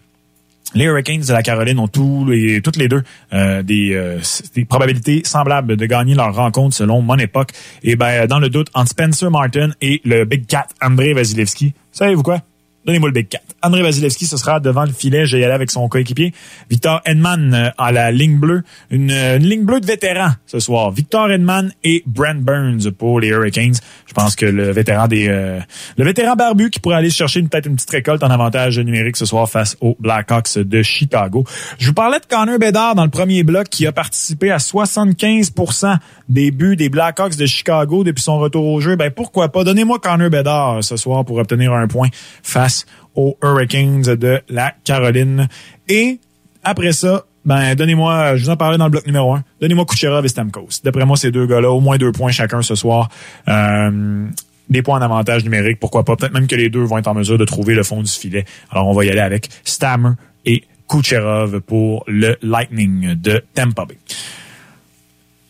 les 0.73 0.85
Hurricanes 0.85 1.21
de 1.21 1.33
la 1.33 1.43
Caroline 1.43 1.79
ont 1.79 1.87
tous 1.87 2.25
les, 2.25 2.61
toutes 2.61 2.75
les 2.75 2.87
deux 2.87 3.03
euh, 3.33 3.63
des, 3.63 3.93
euh, 3.93 4.19
des, 4.55 4.65
probabilités 4.65 5.21
semblables 5.23 5.77
de 5.77 5.85
gagner 5.85 6.15
leur 6.15 6.33
rencontre 6.35 6.75
selon 6.75 7.01
mon 7.01 7.17
époque. 7.17 7.51
Et 7.83 7.95
ben 7.95 8.27
dans 8.27 8.39
le 8.39 8.49
doute 8.49 8.69
entre 8.73 8.89
Spencer 8.89 9.31
Martin 9.31 9.71
et 9.81 10.01
le 10.03 10.25
Big 10.25 10.45
Cat 10.45 10.67
André 10.81 11.13
Vasilevski, 11.13 11.73
savez-vous 11.91 12.23
quoi? 12.23 12.41
Donnez-moi 12.87 13.09
le 13.09 13.13
Big 13.13 13.27
Cat. 13.27 13.41
André 13.61 13.81
Vasilevski, 13.81 14.25
ce 14.25 14.37
sera 14.37 14.61
devant 14.61 14.85
le 14.85 14.93
filet. 14.93 15.25
Y 15.25 15.43
aller 15.43 15.53
avec 15.53 15.71
son 15.71 15.89
coéquipier. 15.89 16.33
Victor 16.69 17.01
Edman 17.03 17.53
euh, 17.53 17.69
à 17.77 17.91
la 17.91 18.13
ligne 18.13 18.37
bleue. 18.37 18.63
Une, 18.91 19.11
une, 19.11 19.43
ligne 19.43 19.65
bleue 19.65 19.81
de 19.81 19.85
vétérans 19.85 20.31
ce 20.45 20.61
soir. 20.61 20.91
Victor 20.91 21.29
Edman 21.29 21.73
et 21.83 22.01
Brent 22.05 22.39
Burns 22.39 22.89
pour 22.97 23.19
les 23.19 23.27
Hurricanes. 23.27 23.75
Je 24.05 24.13
pense 24.13 24.37
que 24.37 24.45
le 24.45 24.71
vétéran 24.71 25.09
des 25.09 25.27
euh, 25.27 25.59
le 25.97 26.05
vétéran 26.05 26.35
barbu 26.35 26.69
qui 26.69 26.79
pourrait 26.79 26.95
aller 26.95 27.09
chercher 27.09 27.41
peut-être 27.41 27.65
une 27.65 27.75
petite 27.75 27.89
récolte 27.89 28.23
en 28.23 28.29
avantage 28.29 28.79
numérique 28.79 29.17
ce 29.17 29.25
soir 29.25 29.49
face 29.49 29.75
aux 29.81 29.97
Blackhawks 29.99 30.57
de 30.57 30.81
Chicago. 30.81 31.43
Je 31.79 31.87
vous 31.87 31.93
parlais 31.93 32.19
de 32.19 32.25
Connor 32.25 32.57
Bedard 32.57 32.95
dans 32.95 33.03
le 33.03 33.09
premier 33.09 33.43
bloc 33.43 33.67
qui 33.67 33.85
a 33.85 33.91
participé 33.91 34.49
à 34.49 34.57
75% 34.57 35.97
des 36.29 36.51
buts 36.51 36.77
des 36.77 36.87
Blackhawks 36.87 37.35
de 37.35 37.45
Chicago 37.45 38.05
depuis 38.05 38.23
son 38.23 38.39
retour 38.39 38.65
au 38.65 38.79
jeu. 38.79 38.95
Ben 38.95 39.11
pourquoi 39.11 39.51
pas? 39.51 39.65
Donnez-moi 39.65 39.99
Connor 39.99 40.29
Bedard 40.29 40.85
ce 40.85 40.95
soir 40.95 41.25
pour 41.25 41.37
obtenir 41.37 41.73
un 41.73 41.87
point 41.87 42.07
face 42.43 42.76
aux 43.15 43.37
Hurricanes 43.43 44.15
de 44.15 44.41
la 44.49 44.73
Caroline. 44.83 45.47
Et 45.87 46.19
après 46.63 46.91
ça, 46.91 47.25
ben 47.45 47.75
donnez-moi, 47.75 48.35
je 48.35 48.43
vous 48.43 48.49
en 48.49 48.57
parlais 48.57 48.77
dans 48.77 48.85
le 48.85 48.91
bloc 48.91 49.05
numéro 49.05 49.33
un, 49.33 49.43
donnez-moi 49.61 49.85
Kucherov 49.85 50.25
et 50.25 50.27
Stamkos. 50.27 50.81
D'après 50.83 51.05
moi, 51.05 51.15
ces 51.15 51.31
deux 51.31 51.45
gars-là, 51.45 51.71
au 51.71 51.79
moins 51.79 51.97
deux 51.97 52.11
points 52.11 52.31
chacun 52.31 52.61
ce 52.61 52.75
soir. 52.75 53.09
Euh, 53.47 54.27
des 54.69 54.81
points 54.81 54.99
en 54.99 55.01
avantage 55.01 55.43
numérique, 55.43 55.79
pourquoi 55.79 56.03
pas. 56.03 56.15
Peut-être 56.15 56.33
même 56.33 56.47
que 56.47 56.55
les 56.55 56.69
deux 56.69 56.83
vont 56.83 56.97
être 56.97 57.07
en 57.07 57.13
mesure 57.13 57.37
de 57.37 57.45
trouver 57.45 57.73
le 57.73 57.83
fond 57.83 58.01
du 58.01 58.11
filet. 58.11 58.45
Alors, 58.69 58.87
on 58.87 58.93
va 58.93 59.05
y 59.05 59.09
aller 59.09 59.21
avec 59.21 59.49
Stammer 59.63 60.11
et 60.45 60.63
Kucherov 60.89 61.61
pour 61.61 62.03
le 62.07 62.37
Lightning 62.41 63.15
de 63.15 63.43
Tampa 63.53 63.85
Bay. 63.85 63.97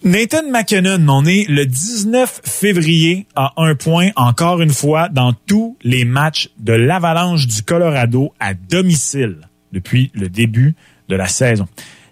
Nathan 0.04 0.52
McKinnon, 0.52 1.10
on 1.10 1.26
est 1.26 1.50
le 1.50 1.66
19 1.66 2.42
février 2.44 3.26
à 3.36 3.54
un 3.58 3.74
point, 3.74 4.10
encore 4.16 4.62
une 4.62 4.72
fois, 4.72 5.10
dans 5.10 5.34
tous 5.34 5.76
les 5.82 6.06
matchs 6.06 6.50
de 6.60 6.74
l'Avalanche 6.74 7.48
du 7.48 7.64
Colorado 7.64 8.32
à 8.40 8.54
domicile 8.54 9.38
depuis 9.74 10.12
le 10.14 10.30
début 10.30 10.76
de 11.10 11.16
la 11.16 11.28
saison. 11.28 11.68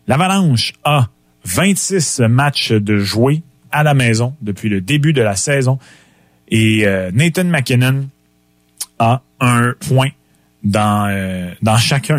L'Avalanche 0.07 0.73
a 0.83 1.09
26 1.45 2.21
matchs 2.27 2.71
de 2.71 2.97
jouer 2.97 3.43
à 3.71 3.83
la 3.83 3.93
maison 3.93 4.35
depuis 4.41 4.69
le 4.69 4.81
début 4.81 5.13
de 5.13 5.21
la 5.21 5.35
saison 5.35 5.77
et 6.47 6.87
euh, 6.87 7.11
Nathan 7.13 7.45
McKinnon 7.45 8.09
a 8.97 9.21
un 9.39 9.73
point 9.87 10.09
dans, 10.63 11.07
euh, 11.09 11.51
dans 11.61 11.77
chacun 11.77 12.17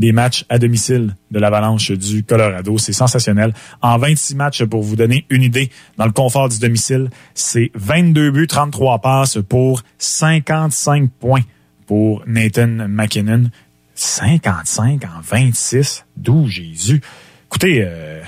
des 0.00 0.12
matchs 0.12 0.46
à 0.48 0.58
domicile 0.58 1.14
de 1.30 1.38
l'Avalanche 1.38 1.92
du 1.92 2.24
Colorado. 2.24 2.78
C'est 2.78 2.94
sensationnel. 2.94 3.52
En 3.82 3.98
26 3.98 4.34
matchs, 4.34 4.64
pour 4.64 4.82
vous 4.82 4.96
donner 4.96 5.26
une 5.28 5.42
idée, 5.42 5.70
dans 5.98 6.06
le 6.06 6.12
confort 6.12 6.48
du 6.48 6.58
domicile, 6.58 7.10
c'est 7.34 7.70
22 7.74 8.30
buts, 8.30 8.46
33 8.46 9.00
passes 9.00 9.38
pour 9.46 9.82
55 9.98 11.10
points 11.10 11.42
pour 11.86 12.22
Nathan 12.26 12.88
McKinnon. 12.88 13.50
55 13.94 15.04
en 15.04 15.20
26. 15.22 16.06
D'où 16.16 16.48
Jésus? 16.48 17.02
Écoutez, 17.48 17.84
euh, 17.84 18.22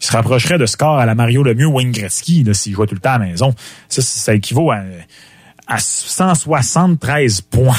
il 0.00 0.04
se 0.04 0.10
rapprocherait 0.10 0.58
de 0.58 0.66
score 0.66 0.98
à 0.98 1.06
la 1.06 1.14
Mario 1.14 1.44
Lemieux 1.44 1.66
Wayne 1.66 1.92
Gretzky 1.92 2.44
s'il 2.54 2.74
jouait 2.74 2.88
tout 2.88 2.96
le 2.96 3.00
temps 3.00 3.12
à 3.12 3.18
la 3.18 3.26
maison. 3.26 3.54
Ça, 3.88 4.02
ça 4.02 4.34
équivaut 4.34 4.72
à 4.72 4.80
à 5.72 5.78
173 5.78 7.40
points 7.50 7.74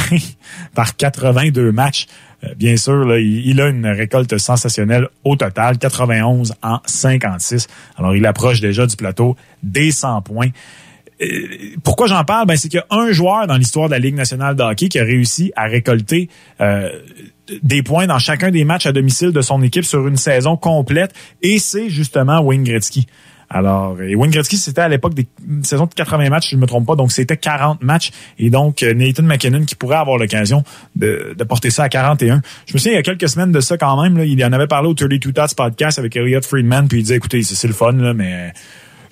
par 0.74 0.96
82 0.96 1.72
matchs. 1.72 2.08
Euh, 2.44 2.56
bien 2.56 2.76
sûr, 2.76 3.18
il, 3.18 3.62
a 3.62 3.68
une 3.68 3.86
récolte 3.86 4.38
sensationnelle 4.40 5.08
au 5.24 5.36
total, 5.36 5.78
91 5.78 6.56
en 6.64 6.80
56. 6.86 7.68
Alors, 7.98 8.16
il 8.16 8.26
approche 8.26 8.62
déjà 8.62 8.88
du 8.88 8.96
plateau 8.96 9.38
des 9.62 9.92
100 9.92 10.24
points. 10.24 10.50
Euh, 11.22 11.26
pourquoi 11.84 12.08
j'en 12.08 12.24
parle? 12.24 12.48
Ben, 12.48 12.58
c'est 12.58 12.68
qu'il 12.68 12.80
y 12.80 12.96
a 12.96 12.98
un 12.98 13.12
joueur 13.12 13.46
dans 13.46 13.58
l'histoire 13.58 13.88
de 13.88 13.94
la 13.94 14.00
Ligue 14.00 14.16
nationale 14.16 14.56
de 14.56 14.64
hockey 14.64 14.90
qui 14.90 14.98
a 14.98 15.04
réussi 15.04 15.52
à 15.56 15.66
récolter 15.66 16.30
euh, 16.62 16.90
des 17.62 17.84
points 17.84 18.08
dans 18.08 18.18
chacun 18.18 18.50
des 18.50 18.66
matchs 18.66 18.88
à 18.88 18.92
domicile 18.92 19.32
de 19.32 19.42
son 19.42 19.62
équipe 19.62 19.86
sur 19.86 20.08
une 20.08 20.18
saison 20.18 20.58
complète, 20.58 21.14
et 21.44 21.60
c'est 21.60 21.90
justement 21.90 22.42
Wayne 22.42 22.64
Gretzky. 22.64 23.06
Alors, 23.54 24.02
et 24.02 24.16
Wayne 24.16 24.32
Gretzky, 24.32 24.58
c'était 24.58 24.82
à 24.82 24.90
l'époque 24.90 25.14
des 25.14 25.28
saisons 25.62 25.86
de 25.86 25.94
80 25.94 26.30
matchs, 26.30 26.50
je 26.50 26.56
ne 26.56 26.62
me 26.62 26.66
trompe 26.66 26.88
pas, 26.88 26.96
donc 26.96 27.12
c'était 27.12 27.38
40 27.38 27.84
matchs. 27.84 28.12
Et 28.40 28.50
donc, 28.50 28.82
euh, 28.82 28.96
Nathan 28.96 29.24
McKinnon 29.24 29.64
qui 29.64 29.76
pourrait 29.76 29.98
avoir 29.98 30.18
l'occasion 30.18 30.64
de, 30.96 31.36
de, 31.38 31.44
porter 31.44 31.70
ça 31.70 31.84
à 31.84 31.90
41. 31.90 32.42
Je 32.66 32.74
me 32.74 32.80
souviens, 32.80 32.94
il 32.94 32.96
y 32.96 33.00
a 33.00 33.04
quelques 33.04 33.30
semaines 33.30 33.52
de 33.52 33.60
ça 33.60 33.78
quand 33.78 34.02
même, 34.02 34.18
là, 34.18 34.26
il 34.26 34.44
en 34.44 34.52
avait 34.54 34.68
parlé 34.68 34.90
au 34.90 34.96
32 34.96 35.20
Tots 35.32 35.54
podcast 35.56 36.00
avec 36.00 36.16
Elliot 36.16 36.42
Friedman, 36.42 36.88
puis 36.88 37.00
il 37.00 37.04
disait, 37.04 37.18
écoutez, 37.18 37.44
c'est 37.44 37.68
le 37.68 37.74
fun, 37.74 37.92
là, 37.92 38.16
mais 38.16 38.54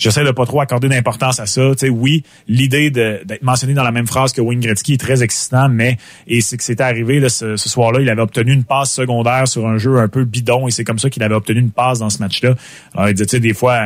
j'essaie 0.02 0.24
de 0.24 0.32
pas 0.32 0.46
trop 0.46 0.60
accorder 0.60 0.90
d'importance 0.90 1.40
à 1.40 1.46
ça. 1.46 1.62
Tu 1.72 1.86
sais, 1.86 1.90
oui, 1.90 2.24
l'idée 2.48 2.90
d'être 2.90 3.44
mentionné 3.44 3.76
dans 3.76 3.84
la 3.84 3.92
même 3.92 4.08
phrase 4.08 4.34
que 4.34 4.42
Wayne 4.42 4.60
Gretzky 4.60 4.94
est 4.94 5.00
très 5.00 5.22
excitant, 5.22 5.70
mais 5.70 5.98
et 6.28 6.42
c'est 6.42 6.58
que 6.58 6.64
c'était 6.64 6.84
arrivé 6.84 7.28
ce, 7.30 7.56
ce 7.56 7.70
soir-là, 7.70 8.02
il 8.02 8.10
avait 8.10 8.22
obtenu 8.22 8.52
une 8.52 8.64
passe 8.64 8.92
secondaire 8.92 9.48
sur 9.48 9.68
un 9.68 9.78
jeu 9.78 10.00
un 10.00 10.08
peu 10.08 10.26
bidon 10.26 10.68
et 10.68 10.72
c'est 10.72 10.84
comme 10.84 11.00
ça 11.00 11.10
qu'il 11.12 11.22
avait 11.22 11.36
obtenu 11.36 11.60
une 11.60 11.72
passe 11.72 12.00
dans 12.00 12.10
ce 12.10 12.20
match-là. 12.20 12.56
Alors 12.96 13.10
il 13.10 13.14
disait, 13.14 13.28
tu 13.28 13.38
sais, 13.38 13.40
des 13.40 13.54
fois. 13.54 13.80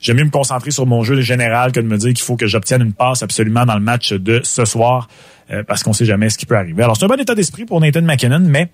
J'aime 0.00 0.18
mieux 0.18 0.24
me 0.24 0.30
concentrer 0.30 0.70
sur 0.70 0.86
mon 0.86 1.02
jeu 1.02 1.20
général 1.20 1.72
que 1.72 1.80
de 1.80 1.86
me 1.86 1.96
dire 1.96 2.12
qu'il 2.12 2.24
faut 2.24 2.36
que 2.36 2.46
j'obtienne 2.46 2.82
une 2.82 2.92
passe 2.92 3.22
absolument 3.22 3.64
dans 3.64 3.74
le 3.74 3.80
match 3.80 4.12
de 4.12 4.40
ce 4.44 4.64
soir 4.64 5.08
euh, 5.50 5.62
parce 5.62 5.82
qu'on 5.82 5.92
sait 5.92 6.04
jamais 6.04 6.30
ce 6.30 6.38
qui 6.38 6.46
peut 6.46 6.56
arriver. 6.56 6.82
Alors, 6.82 6.96
c'est 6.96 7.04
un 7.04 7.08
bon 7.08 7.20
état 7.20 7.34
d'esprit 7.34 7.64
pour 7.64 7.80
Nathan 7.80 8.02
McKinnon, 8.02 8.40
mais 8.40 8.70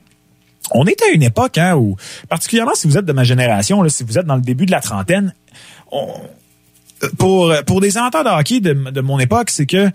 on 0.73 0.87
est 0.87 1.03
à 1.03 1.09
une 1.09 1.23
époque 1.23 1.59
hein, 1.59 1.75
où, 1.77 1.97
particulièrement 2.29 2.75
si 2.75 2.87
vous 2.87 2.97
êtes 2.97 3.05
de 3.05 3.13
ma 3.13 3.25
génération, 3.25 3.83
là, 3.83 3.89
si 3.89 4.05
vous 4.05 4.19
êtes 4.19 4.27
dans 4.27 4.37
le 4.37 4.43
début 4.43 4.67
de 4.67 4.71
la 4.71 4.81
trentaine, 4.81 5.35
on, 5.91 6.07
pour, 7.19 7.53
pour 7.67 7.81
des 7.81 7.97
amateurs 7.97 8.25
de 8.25 8.29
hockey 8.29 8.61
de, 8.61 8.73
de 8.73 9.01
mon 9.01 9.19
époque, 9.19 9.51
c'est 9.51 9.67
que 9.67 9.91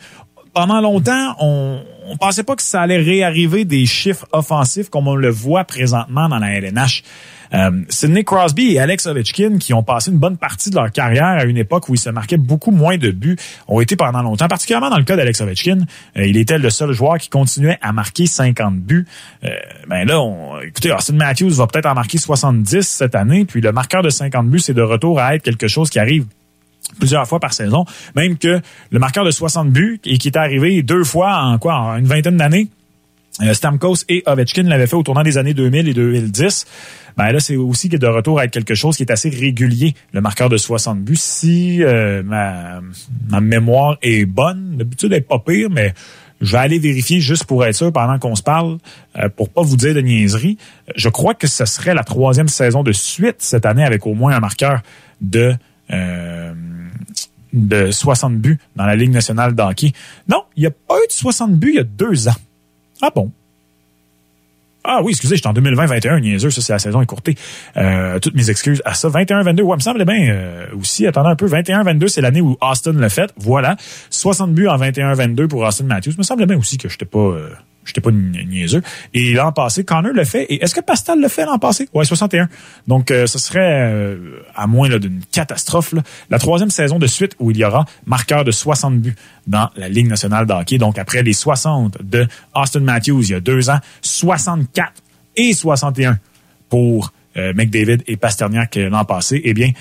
pendant 0.53 0.81
longtemps, 0.81 1.35
on, 1.39 1.81
on 2.07 2.17
pensait 2.17 2.43
pas 2.43 2.55
que 2.55 2.61
ça 2.61 2.81
allait 2.81 2.97
réarriver 2.97 3.65
des 3.65 3.85
chiffres 3.85 4.27
offensifs 4.31 4.89
comme 4.89 5.07
on 5.07 5.15
le 5.15 5.29
voit 5.29 5.65
présentement 5.65 6.29
dans 6.29 6.39
la 6.39 6.53
LNH. 6.53 7.03
Euh, 7.53 7.71
Sidney 7.89 8.23
Crosby 8.23 8.73
et 8.73 8.79
Alex 8.79 9.05
Ovechkin, 9.05 9.57
qui 9.59 9.73
ont 9.73 9.83
passé 9.83 10.11
une 10.11 10.17
bonne 10.17 10.37
partie 10.37 10.69
de 10.69 10.75
leur 10.75 10.91
carrière 10.91 11.25
à 11.25 11.43
une 11.45 11.57
époque 11.57 11.89
où 11.89 11.93
ils 11.93 11.99
se 11.99 12.09
marquaient 12.09 12.37
beaucoup 12.37 12.71
moins 12.71 12.97
de 12.97 13.11
buts, 13.11 13.37
ont 13.67 13.79
été 13.81 13.95
pendant 13.95 14.21
longtemps, 14.21 14.47
particulièrement 14.47 14.89
dans 14.89 14.97
le 14.97 15.03
cas 15.03 15.15
d'Alex 15.15 15.41
Ovechkin. 15.41 15.79
Euh, 16.17 16.25
il 16.25 16.37
était 16.37 16.57
le 16.57 16.69
seul 16.69 16.91
joueur 16.91 17.17
qui 17.17 17.29
continuait 17.29 17.77
à 17.81 17.93
marquer 17.93 18.27
50 18.27 18.75
buts. 18.77 19.05
Euh, 19.43 19.49
ben 19.87 20.05
là, 20.05 20.21
on, 20.21 20.59
écoutez, 20.61 20.91
Austin 20.91 21.13
Matthews 21.13 21.51
va 21.51 21.67
peut-être 21.67 21.87
en 21.87 21.93
marquer 21.93 22.17
70 22.17 22.81
cette 22.81 23.15
année, 23.15 23.45
puis 23.45 23.61
le 23.61 23.71
marqueur 23.71 24.01
de 24.01 24.09
50 24.09 24.47
buts, 24.49 24.59
c'est 24.59 24.73
de 24.73 24.81
retour 24.81 25.19
à 25.19 25.35
être 25.35 25.43
quelque 25.43 25.67
chose 25.67 25.89
qui 25.89 25.99
arrive 25.99 26.25
plusieurs 26.99 27.27
fois 27.27 27.39
par 27.39 27.53
saison, 27.53 27.85
même 28.15 28.37
que 28.37 28.61
le 28.91 28.99
marqueur 28.99 29.25
de 29.25 29.31
60 29.31 29.69
buts 29.69 29.99
et 30.05 30.17
qui 30.17 30.27
est 30.27 30.37
arrivé 30.37 30.81
deux 30.83 31.03
fois 31.03 31.37
en 31.37 31.57
quoi 31.57 31.75
en 31.75 31.97
une 31.97 32.05
vingtaine 32.05 32.37
d'années. 32.37 32.69
Euh, 33.41 33.53
Stamkos 33.53 34.05
et 34.07 34.23
Ovechkin 34.25 34.63
l'avaient 34.63 34.87
fait 34.87 34.95
au 34.95 35.03
tournant 35.03 35.23
des 35.23 35.37
années 35.37 35.53
2000 35.53 35.89
et 35.89 35.93
2010. 35.93 36.65
Ben 37.17 37.31
là, 37.31 37.39
c'est 37.39 37.55
aussi 37.55 37.89
de 37.89 38.07
retour 38.07 38.39
à 38.39 38.47
quelque 38.47 38.75
chose 38.75 38.97
qui 38.97 39.03
est 39.03 39.11
assez 39.11 39.29
régulier, 39.29 39.93
le 40.11 40.21
marqueur 40.21 40.49
de 40.49 40.57
60 40.57 40.99
buts. 41.01 41.15
Si 41.15 41.83
euh, 41.83 42.23
ma, 42.23 42.81
mémoire 43.39 43.97
est 44.01 44.25
bonne, 44.25 44.77
d'habitude 44.77 45.11
elle 45.13 45.19
n'est 45.19 45.25
pas 45.25 45.39
pire, 45.39 45.69
mais 45.69 45.93
je 46.41 46.51
vais 46.51 46.57
aller 46.57 46.79
vérifier 46.79 47.21
juste 47.21 47.45
pour 47.45 47.65
être 47.65 47.75
sûr 47.75 47.91
pendant 47.93 48.19
qu'on 48.19 48.35
se 48.35 48.43
parle, 48.43 48.77
euh, 49.17 49.29
pour 49.29 49.49
pas 49.49 49.61
vous 49.61 49.77
dire 49.77 49.93
de 49.93 50.01
niaiserie. 50.01 50.57
Je 50.95 51.07
crois 51.07 51.33
que 51.33 51.47
ce 51.47 51.65
serait 51.65 51.93
la 51.93 52.03
troisième 52.03 52.49
saison 52.49 52.83
de 52.83 52.91
suite 52.91 53.37
cette 53.39 53.65
année 53.65 53.83
avec 53.83 54.05
au 54.05 54.13
moins 54.13 54.35
un 54.35 54.41
marqueur 54.41 54.81
de 55.21 55.55
euh, 55.91 56.53
de 57.53 57.89
60 57.89 58.37
buts 58.37 58.59
dans 58.75 58.85
la 58.85 58.97
Ligue 58.97 59.11
nationale 59.11 59.55
d'hockey. 59.55 59.93
Non, 60.27 60.43
il 60.57 60.61
n'y 60.61 60.67
a 60.67 60.71
pas 60.71 60.95
eu 60.95 61.07
de 61.07 61.13
60 61.13 61.53
buts 61.53 61.69
il 61.69 61.75
y 61.75 61.79
a 61.79 61.83
deux 61.83 62.27
ans. 62.27 62.35
Ah 63.01 63.11
bon? 63.13 63.31
Ah 64.87 65.01
oui, 65.03 65.11
excusez, 65.13 65.35
j'étais 65.35 65.47
en 65.47 65.53
2020-21, 65.53 66.19
niaiseux, 66.21 66.51
ça 66.51 66.61
c'est 66.61 66.73
la 66.73 66.79
saison 66.79 67.01
écourtée. 67.01 67.35
Euh, 67.75 68.19
toutes 68.19 68.35
mes 68.35 68.51
excuses 68.51 68.83
à 68.85 68.93
ça. 68.93 69.09
21-22, 69.09 69.61
ouais, 69.63 69.75
me 69.75 69.81
semblait 69.81 70.05
bien 70.05 70.29
euh, 70.29 70.67
aussi, 70.79 71.07
attendez 71.07 71.29
un 71.29 71.35
peu, 71.35 71.47
21-22, 71.47 72.07
c'est 72.07 72.21
l'année 72.21 72.41
où 72.41 72.55
Austin 72.61 72.93
l'a 72.93 73.09
fait, 73.09 73.33
voilà. 73.35 73.77
60 74.11 74.53
buts 74.53 74.67
en 74.67 74.77
21-22 74.77 75.47
pour 75.47 75.61
Austin 75.63 75.85
Matthews. 75.85 76.13
Me 76.19 76.23
semblait 76.23 76.45
bien 76.45 76.57
aussi 76.57 76.77
que 76.77 76.87
j'étais 76.87 77.05
pas... 77.05 77.17
Euh, 77.17 77.49
J'étais 77.85 78.01
pas 78.01 78.11
niaiseux. 78.11 78.81
Et 79.13 79.33
l'an 79.33 79.51
passé, 79.51 79.83
Connor 79.83 80.11
le 80.11 80.25
fait. 80.25 80.43
Et 80.45 80.63
est-ce 80.63 80.73
que 80.73 80.81
Pascal 80.81 81.21
le 81.21 81.27
fait 81.27 81.45
l'an 81.45 81.59
passé? 81.59 81.87
Ouais, 81.93 82.03
61. 82.03 82.49
Donc, 82.87 83.11
euh, 83.11 83.27
ce 83.27 83.37
serait, 83.37 83.91
euh, 83.91 84.39
à 84.55 84.65
moins 84.65 84.89
d'une 84.97 85.21
catastrophe, 85.31 85.93
la 86.29 86.39
troisième 86.39 86.71
saison 86.71 86.97
de 86.97 87.05
suite 87.05 87.35
où 87.39 87.51
il 87.51 87.57
y 87.57 87.63
aura 87.63 87.85
marqueur 88.05 88.43
de 88.43 88.51
60 88.51 88.99
buts 88.99 89.15
dans 89.45 89.69
la 89.75 89.87
Ligue 89.87 90.07
nationale 90.07 90.47
de 90.47 90.53
hockey. 90.53 90.79
Donc, 90.79 90.97
après 90.97 91.21
les 91.21 91.33
60 91.33 92.01
de 92.01 92.27
Austin 92.55 92.79
Matthews 92.79 93.21
il 93.21 93.31
y 93.31 93.35
a 93.35 93.39
deux 93.39 93.69
ans, 93.69 93.79
64 94.01 94.91
et 95.35 95.53
61 95.53 96.17
pour 96.69 97.13
euh, 97.37 97.53
McDavid 97.53 97.99
et 98.07 98.17
Pasterniak 98.17 98.75
l'an 98.75 99.05
passé. 99.05 99.41
Eh 99.43 99.53
bien, 99.53 99.71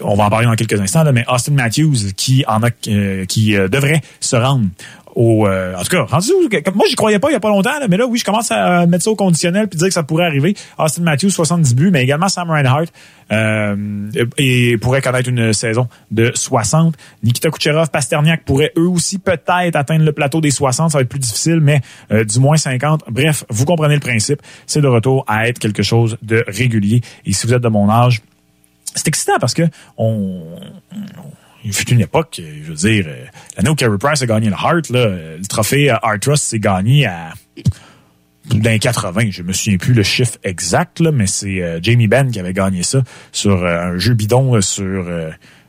on 0.00 0.14
va 0.14 0.24
en 0.24 0.30
parler 0.30 0.46
dans 0.46 0.56
quelques 0.56 0.80
instants, 0.80 1.04
là, 1.04 1.12
mais 1.12 1.24
Austin 1.28 1.52
Matthews 1.52 2.12
qui 2.16 2.44
en 2.46 2.62
a 2.62 2.70
qui 2.70 3.52
devrait 3.52 4.02
se 4.20 4.36
rendre 4.36 4.66
au, 5.14 5.46
euh, 5.46 5.74
en 5.74 5.82
tout 5.82 5.90
cas, 5.90 6.02
rendu 6.04 6.30
moi 6.74 6.86
j'y 6.88 6.94
croyais 6.94 7.18
pas 7.18 7.28
il 7.30 7.32
y 7.32 7.36
a 7.36 7.40
pas 7.40 7.48
longtemps, 7.48 7.70
mais 7.88 7.96
là 7.96 8.06
oui, 8.06 8.18
je 8.18 8.24
commence 8.24 8.50
à 8.50 8.86
mettre 8.86 9.04
ça 9.04 9.10
au 9.10 9.16
conditionnel 9.16 9.68
puis 9.68 9.78
dire 9.78 9.88
que 9.88 9.94
ça 9.94 10.02
pourrait 10.02 10.26
arriver. 10.26 10.54
Austin 10.78 11.02
Matthews 11.02 11.30
70 11.30 11.74
buts, 11.74 11.90
mais 11.92 12.02
également 12.02 12.28
Sam 12.28 12.50
Reinhart 12.50 12.86
euh, 13.30 14.10
et 14.38 14.76
pourrait 14.78 15.02
connaître 15.02 15.28
une 15.28 15.52
saison 15.52 15.88
de 16.10 16.32
60. 16.34 16.94
Nikita 17.22 17.50
Kucherov, 17.50 17.90
Pasterniak 17.90 18.44
pourraient 18.44 18.72
eux 18.76 18.88
aussi 18.88 19.18
peut-être 19.18 19.76
atteindre 19.76 20.04
le 20.04 20.12
plateau 20.12 20.40
des 20.40 20.50
60, 20.50 20.90
ça 20.90 20.98
va 20.98 21.02
être 21.02 21.08
plus 21.08 21.18
difficile, 21.18 21.60
mais 21.60 21.80
euh, 22.10 22.24
du 22.24 22.38
moins 22.38 22.56
50. 22.56 23.04
Bref, 23.08 23.44
vous 23.48 23.64
comprenez 23.64 23.94
le 23.94 24.00
principe, 24.00 24.40
c'est 24.66 24.80
de 24.80 24.88
retour 24.88 25.24
à 25.28 25.48
être 25.48 25.58
quelque 25.58 25.82
chose 25.82 26.16
de 26.22 26.44
régulier. 26.46 27.00
Et 27.24 27.32
si 27.32 27.46
vous 27.46 27.54
êtes 27.54 27.62
de 27.62 27.68
mon 27.68 27.88
âge, 27.90 28.22
c'est 28.94 29.08
excitant 29.08 29.38
parce 29.40 29.54
que 29.54 29.62
on 29.96 30.42
il 31.64 31.72
fut 31.72 31.90
une 31.90 32.00
époque, 32.00 32.40
je 32.40 32.68
veux 32.68 32.74
dire, 32.74 33.04
euh, 33.08 33.24
l'année 33.56 33.70
où 33.70 33.74
Carey 33.74 33.98
Price 33.98 34.22
a 34.22 34.26
gagné 34.26 34.48
le 34.48 34.54
Hart, 34.54 34.88
là, 34.90 35.06
le 35.06 35.46
trophée 35.46 35.90
Hart 35.90 36.20
Trust 36.20 36.44
s'est 36.44 36.58
gagné 36.58 37.06
à 37.06 37.32
d'un 38.46 38.78
80. 38.78 39.30
Je 39.30 39.42
me 39.42 39.52
souviens 39.52 39.78
plus 39.78 39.94
le 39.94 40.02
chiffre 40.02 40.38
exact, 40.42 41.00
là, 41.00 41.12
mais 41.12 41.26
c'est 41.26 41.62
euh, 41.62 41.78
Jamie 41.80 42.08
Benn 42.08 42.30
qui 42.30 42.40
avait 42.40 42.52
gagné 42.52 42.82
ça 42.82 43.02
sur 43.30 43.62
euh, 43.62 43.92
un 43.92 43.98
jeu 43.98 44.14
bidon 44.14 44.60
sur 44.60 45.06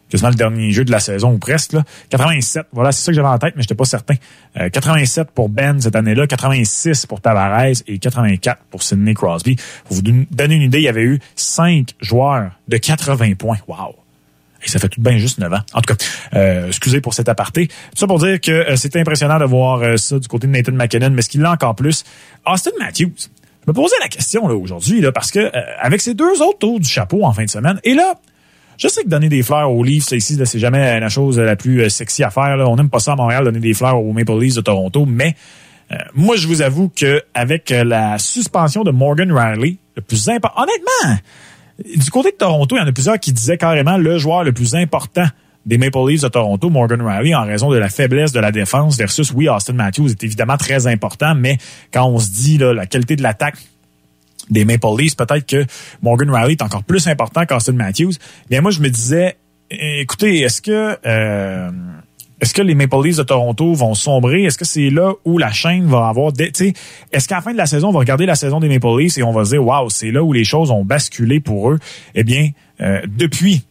quasiment 0.10 0.30
le 0.30 0.36
dernier 0.36 0.72
jeu 0.72 0.84
de 0.84 0.92
la 0.92 1.00
saison 1.00 1.34
ou 1.34 1.38
presque. 1.38 1.74
Là. 1.74 1.84
87, 2.10 2.68
voilà, 2.72 2.92
c'est 2.92 3.04
ça 3.04 3.12
que 3.12 3.16
j'avais 3.16 3.28
en 3.28 3.38
tête, 3.38 3.54
mais 3.56 3.62
j'étais 3.62 3.76
pas 3.76 3.86
certain. 3.86 4.16
87 4.56 5.32
pour 5.32 5.50
Ben 5.50 5.80
cette 5.80 5.96
année-là, 5.96 6.28
86 6.28 7.06
pour 7.06 7.22
Tavares 7.22 7.82
et 7.88 7.98
84 7.98 8.62
pour 8.70 8.84
Sidney 8.84 9.14
Crosby. 9.14 9.56
Pour 9.86 9.96
vous 9.96 10.02
donner 10.02 10.56
une 10.56 10.62
idée, 10.64 10.80
il 10.80 10.84
y 10.84 10.90
avait 10.90 11.04
eu 11.04 11.20
cinq 11.36 11.94
joueurs 12.00 12.52
de 12.68 12.78
80 12.78 13.36
points. 13.36 13.58
Wow! 13.68 14.03
Et 14.64 14.70
ça 14.70 14.80
fait 14.80 14.90
tout 14.90 15.02
de 15.02 15.08
bien 15.08 15.18
juste 15.18 15.40
9 15.40 15.54
ans. 15.54 15.60
En 15.74 15.82
tout 15.82 15.94
cas, 15.94 16.06
euh, 16.36 16.68
excusez 16.68 17.02
pour 17.02 17.14
cet 17.14 17.30
aparté. 17.30 17.68
Tout 17.68 17.98
ça 17.98 18.08
pour 18.08 18.20
dire 18.20 18.40
que 18.40 18.52
euh, 18.52 18.76
c'était 18.76 19.00
impressionnant 19.00 19.40
de 19.40 19.46
voir 19.46 19.82
euh, 19.82 19.98
ça 19.98 20.20
du 20.20 20.28
côté 20.28 20.48
de 20.48 20.52
Nathan 20.52 20.72
McKinnon, 20.72 21.12
mais 21.12 21.22
ce 21.22 21.30
qu'il 21.30 21.44
a 21.46 21.52
encore 21.52 21.76
plus, 21.76 22.04
Austin 22.46 22.72
Matthews. 22.80 23.30
Je 23.66 23.72
me 23.72 23.74
posais 23.74 23.96
la 24.02 24.10
question 24.10 24.48
là 24.48 24.56
aujourd'hui 24.56 25.00
là 25.00 25.14
parce 25.14 25.32
que 25.32 25.40
euh, 25.40 25.62
avec 25.80 26.02
ces 26.02 26.14
deux 26.14 26.42
autres 26.42 26.60
tours 26.60 26.80
du 26.80 26.90
chapeau 26.90 27.26
en 27.26 27.32
fin 27.32 27.46
de 27.46 27.50
semaine, 27.50 27.80
et 27.84 27.94
là, 27.94 28.16
je 28.78 28.88
sais 28.88 29.04
que 29.04 29.10
donner 29.10 29.30
des 29.30 29.44
fleurs 29.44 29.72
aux 29.72 29.84
Leafs, 29.84 30.12
ici, 30.12 30.38
c'est 30.44 30.60
jamais 30.60 31.00
la 31.00 31.10
chose 31.10 31.40
la 31.40 31.56
plus 31.56 31.90
sexy 31.90 32.24
à 32.24 32.32
faire. 32.32 32.58
Là. 32.58 32.68
On 32.68 32.76
n'aime 32.76 32.90
pas 32.90 33.00
ça 33.00 33.14
à 33.14 33.16
Montréal, 33.16 33.44
donner 33.46 33.60
des 33.60 33.74
fleurs 33.74 34.02
aux 34.02 34.14
Maple 34.14 34.38
Leafs 34.40 34.56
de 34.56 34.62
Toronto, 34.62 35.06
mais 35.06 35.36
moi, 36.16 36.36
je 36.38 36.48
vous 36.48 36.64
avoue 36.64 36.90
que 36.90 37.22
avec 37.36 37.70
la 37.70 38.18
suspension 38.18 38.84
de 38.84 38.90
Morgan 38.90 39.32
Riley, 39.32 39.78
le 39.96 40.02
plus 40.02 40.28
important, 40.28 40.64
honnêtement, 40.64 41.22
du 41.80 42.10
côté 42.12 42.32
de 42.32 42.38
Toronto, 42.38 42.76
il 42.76 42.80
y 42.80 42.82
en 42.82 42.88
a 42.88 42.92
plusieurs 42.92 43.20
qui 43.20 43.34
disaient 43.34 43.58
carrément 43.58 43.98
le 43.98 44.18
joueur 44.18 44.44
le 44.44 44.54
plus 44.54 44.76
important 44.76 45.26
des 45.66 45.78
Maple 45.78 46.10
Leafs 46.10 46.22
de 46.22 46.28
Toronto, 46.28 46.70
Morgan 46.70 47.02
Riley, 47.02 47.34
en 47.34 47.46
raison 47.46 47.72
de 47.72 47.78
la 47.78 47.90
faiblesse 47.90 48.32
de 48.32 48.40
la 48.40 48.52
défense 48.52 48.98
versus, 48.98 49.32
oui, 49.32 49.48
Austin 49.48 49.74
Matthews 49.74 50.10
est 50.10 50.24
évidemment 50.24 50.58
très 50.58 50.88
important, 50.88 51.36
mais 51.36 51.58
quand 51.92 52.06
on 52.06 52.20
se 52.20 52.30
dit 52.30 52.58
là, 52.58 52.74
la 52.74 52.86
qualité 52.86 53.16
de 53.16 53.24
l'attaque 53.24 53.56
des 54.50 54.66
Maple 54.66 54.88
Leafs, 54.98 55.16
peut-être 55.16 55.46
que 55.46 55.66
Morgan 56.02 56.30
Riley 56.30 56.54
est 56.54 56.62
encore 56.62 56.84
plus 56.84 57.08
important 57.08 57.46
qu'Austin 57.46 57.74
Matthews. 57.74 58.12
Bien, 58.50 58.60
moi, 58.60 58.72
je 58.72 58.82
me 58.82 58.90
disais, 58.90 59.38
écoutez, 59.70 60.42
est-ce 60.42 60.62
que... 60.62 60.98
Euh, 61.06 61.72
est-ce 62.44 62.54
que 62.54 62.62
les 62.62 62.76
Maple 62.76 62.98
Leafs 63.02 63.16
de 63.16 63.24
Toronto 63.24 63.74
vont 63.74 63.94
sombrer? 63.94 64.44
Est-ce 64.44 64.58
que 64.58 64.66
c'est 64.66 64.90
là 64.90 65.14
où 65.24 65.38
la 65.38 65.54
chaîne 65.54 65.86
va 65.86 66.10
avoir... 66.10 66.34
Est-ce 66.38 67.28
qu'à 67.30 67.36
la 67.36 67.42
fin 67.42 67.54
de 67.54 67.58
la 67.58 67.66
saison, 67.66 67.88
on 67.88 67.92
va 67.94 68.00
regarder 68.00 68.26
la 68.26 68.36
saison 68.36 68.60
des 68.60 68.68
Maple 68.68 69.00
Leafs 69.00 69.18
et 69.18 69.24
on 69.24 69.32
va 69.32 69.46
se 69.46 69.52
dire, 69.52 69.66
waouh, 69.66 69.90
c'est 69.90 70.12
là 70.12 70.22
où 70.22 70.34
les 70.34 70.44
choses 70.44 70.70
ont 70.70 70.84
basculé 70.84 71.40
pour 71.40 71.72
eux? 71.72 71.80
Eh 72.16 72.26
bien, 72.26 72.50
euh, 72.82 73.00
depuis 73.08 73.64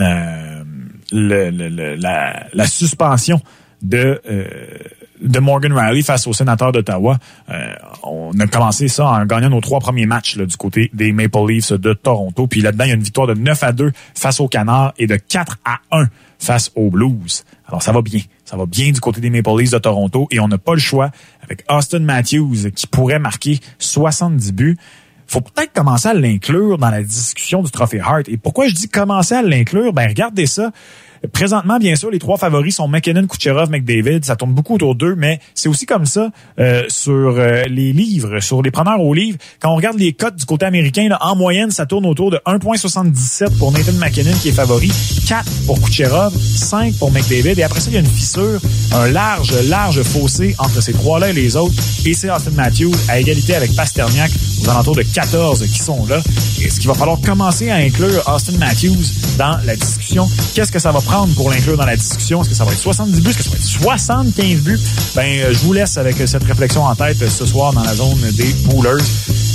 euh, 0.00 0.62
la, 1.12 2.66
suspension 2.66 3.42
de 3.82 4.22
euh, 4.26 4.46
de 5.20 5.38
Morgan 5.38 5.74
Riley 5.74 6.00
face 6.00 6.26
aux 6.26 6.32
sénateurs 6.32 6.72
d'Ottawa. 6.72 7.18
On 8.02 8.32
a 8.40 8.46
commencé 8.46 8.88
ça 8.88 9.06
en 9.06 9.26
gagnant 9.26 9.50
nos 9.50 9.60
trois 9.60 9.80
premiers 9.80 10.06
matchs 10.06 10.38
du 10.38 10.56
côté 10.56 10.90
des 10.94 11.12
Maple 11.12 11.46
Leafs 11.46 11.72
de 11.74 11.92
Toronto. 11.92 12.46
Puis 12.46 12.62
là-dedans, 12.62 12.84
il 12.84 12.88
y 12.88 12.92
a 12.92 12.96
une 12.96 13.02
victoire 13.02 13.26
de 13.26 13.34
9 13.34 13.62
à 13.62 13.72
2 13.72 13.92
face 14.14 14.40
aux 14.40 14.48
Canards 14.48 14.94
et 14.98 15.06
de 15.06 15.16
4 15.16 15.58
à 15.64 15.78
1 15.92 16.06
face 16.40 16.72
aux 16.74 16.90
Blues. 16.90 17.44
Alors 17.72 17.82
ça 17.82 17.90
va 17.90 18.02
bien. 18.02 18.20
Ça 18.44 18.56
va 18.56 18.66
bien 18.66 18.92
du 18.92 19.00
côté 19.00 19.20
des 19.20 19.30
Maple 19.30 19.58
Leafs 19.58 19.70
de 19.70 19.78
Toronto 19.78 20.28
et 20.30 20.38
on 20.40 20.46
n'a 20.46 20.58
pas 20.58 20.74
le 20.74 20.80
choix 20.80 21.10
avec 21.42 21.64
Austin 21.70 22.00
Matthews 22.00 22.70
qui 22.74 22.86
pourrait 22.86 23.18
marquer 23.18 23.58
70 23.78 24.52
buts 24.52 24.76
faut 25.32 25.40
peut-être 25.40 25.72
commencer 25.72 26.08
à 26.08 26.14
l'inclure 26.14 26.76
dans 26.76 26.90
la 26.90 27.02
discussion 27.02 27.62
du 27.62 27.70
trophée 27.70 28.00
Hart. 28.00 28.28
Et 28.28 28.36
pourquoi 28.36 28.68
je 28.68 28.74
dis 28.74 28.88
commencer 28.88 29.34
à 29.34 29.40
l'inclure? 29.40 29.94
Ben, 29.94 30.06
regardez 30.06 30.46
ça. 30.46 30.72
Présentement, 31.32 31.78
bien 31.78 31.94
sûr, 31.94 32.10
les 32.10 32.18
trois 32.18 32.36
favoris 32.36 32.76
sont 32.76 32.88
McKinnon, 32.88 33.26
Kucherov, 33.26 33.70
McDavid. 33.70 34.24
Ça 34.24 34.34
tourne 34.34 34.52
beaucoup 34.52 34.74
autour 34.74 34.96
d'eux, 34.96 35.14
mais 35.16 35.38
c'est 35.54 35.68
aussi 35.68 35.86
comme 35.86 36.04
ça 36.04 36.30
euh, 36.58 36.82
sur 36.88 37.12
euh, 37.12 37.62
les 37.68 37.92
livres, 37.92 38.40
sur 38.40 38.60
les 38.60 38.72
preneurs 38.72 39.00
au 39.00 39.14
livre. 39.14 39.38
Quand 39.60 39.70
on 39.70 39.76
regarde 39.76 39.98
les 39.98 40.12
cotes 40.12 40.34
du 40.34 40.44
côté 40.44 40.66
américain, 40.66 41.08
là, 41.08 41.18
en 41.20 41.36
moyenne, 41.36 41.70
ça 41.70 41.86
tourne 41.86 42.06
autour 42.06 42.32
de 42.32 42.38
1,77 42.44 43.56
pour 43.58 43.70
Nathan 43.70 43.92
McKinnon 43.92 44.32
qui 44.40 44.48
est 44.48 44.52
favori, 44.52 44.90
4 45.28 45.44
pour 45.66 45.80
Kucherov, 45.80 46.36
5 46.36 46.94
pour 46.98 47.12
McDavid. 47.12 47.58
Et 47.58 47.62
après 47.62 47.80
ça, 47.80 47.90
il 47.90 47.94
y 47.94 47.98
a 47.98 48.00
une 48.00 48.06
fissure, 48.06 48.60
un 48.92 49.08
large, 49.08 49.52
large 49.68 50.02
fossé 50.02 50.56
entre 50.58 50.82
ces 50.82 50.92
trois-là 50.92 51.30
et 51.30 51.34
les 51.34 51.54
autres. 51.54 51.74
Et 52.04 52.14
c'est 52.14 52.30
Austin 52.30 52.50
Matthews 52.52 52.94
à 53.08 53.20
égalité 53.20 53.54
avec 53.54 53.74
Pasterniak 53.76 54.30
aux 54.60 54.68
alentours 54.68 54.96
de 54.96 55.02
14 55.02 55.62
qui 55.62 55.78
sont 55.78 56.04
là. 56.06 56.20
Est-ce 56.64 56.80
qu'il 56.80 56.88
va 56.88 56.94
falloir 56.94 57.20
commencer 57.20 57.70
à 57.70 57.76
inclure 57.76 58.28
Austin 58.28 58.58
Matthews 58.58 59.36
dans 59.38 59.58
la 59.64 59.76
discussion? 59.76 60.26
Qu'est-ce 60.54 60.72
que 60.72 60.80
ça 60.80 60.90
va 60.90 61.00
prendre? 61.00 61.11
Pour 61.36 61.50
l'inclure 61.50 61.76
dans 61.76 61.84
la 61.84 61.96
discussion? 61.96 62.40
Est-ce 62.40 62.48
que 62.48 62.54
ça 62.54 62.64
va 62.64 62.72
être 62.72 62.78
70 62.78 63.20
buts? 63.20 63.30
Est-ce 63.30 63.38
que 63.38 63.44
ça 63.44 63.50
va 63.50 63.56
être 63.56 63.64
75 63.64 64.60
buts? 64.62 64.80
Ben, 65.14 65.40
euh, 65.40 65.52
je 65.52 65.58
vous 65.58 65.72
laisse 65.74 65.98
avec 65.98 66.16
cette 66.26 66.44
réflexion 66.44 66.84
en 66.84 66.94
tête 66.94 67.28
ce 67.28 67.44
soir 67.44 67.72
dans 67.74 67.82
la 67.82 67.94
zone 67.94 68.18
des 68.32 68.50
poolers. 68.68 69.02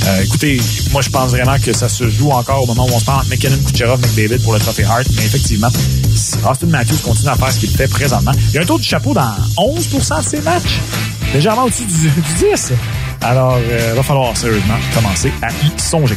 Euh, 0.08 0.24
écoutez, 0.24 0.62
moi, 0.92 1.02
je 1.02 1.10
pense 1.10 1.32
vraiment 1.32 1.58
que 1.58 1.74
ça 1.74 1.90
se 1.90 2.08
joue 2.10 2.30
encore 2.30 2.64
au 2.64 2.68
moment 2.68 2.86
où 2.86 2.94
on 2.94 3.00
se 3.00 3.06
parle 3.06 3.22
entre 3.22 3.30
McKinnon, 3.30 3.58
Kucherov, 3.70 4.00
McDavid 4.00 4.44
pour 4.44 4.54
le 4.54 4.60
Trophy 4.60 4.84
Hart. 4.84 5.08
Mais 5.16 5.26
effectivement, 5.26 5.70
si 6.16 6.36
Austin 6.48 6.68
Matthews 6.68 7.00
continue 7.04 7.30
à 7.30 7.36
faire 7.36 7.52
ce 7.52 7.60
qu'il 7.60 7.72
fait 7.72 7.88
présentement, 7.88 8.32
il 8.50 8.56
y 8.56 8.58
a 8.60 8.62
un 8.62 8.66
taux 8.66 8.78
de 8.78 8.84
chapeau 8.84 9.16
dans 9.16 9.34
11% 9.58 10.24
de 10.24 10.30
ses 10.30 10.42
matchs. 10.42 10.80
Légèrement 11.34 11.64
au-dessus 11.64 11.86
du, 11.86 12.12
10. 12.52 12.74
Alors, 13.22 13.58
il 13.60 13.72
euh, 13.72 13.94
va 13.96 14.04
falloir 14.04 14.36
sérieusement 14.36 14.76
commencer 14.94 15.32
à 15.42 15.50
y 15.50 15.80
songer. 15.80 16.16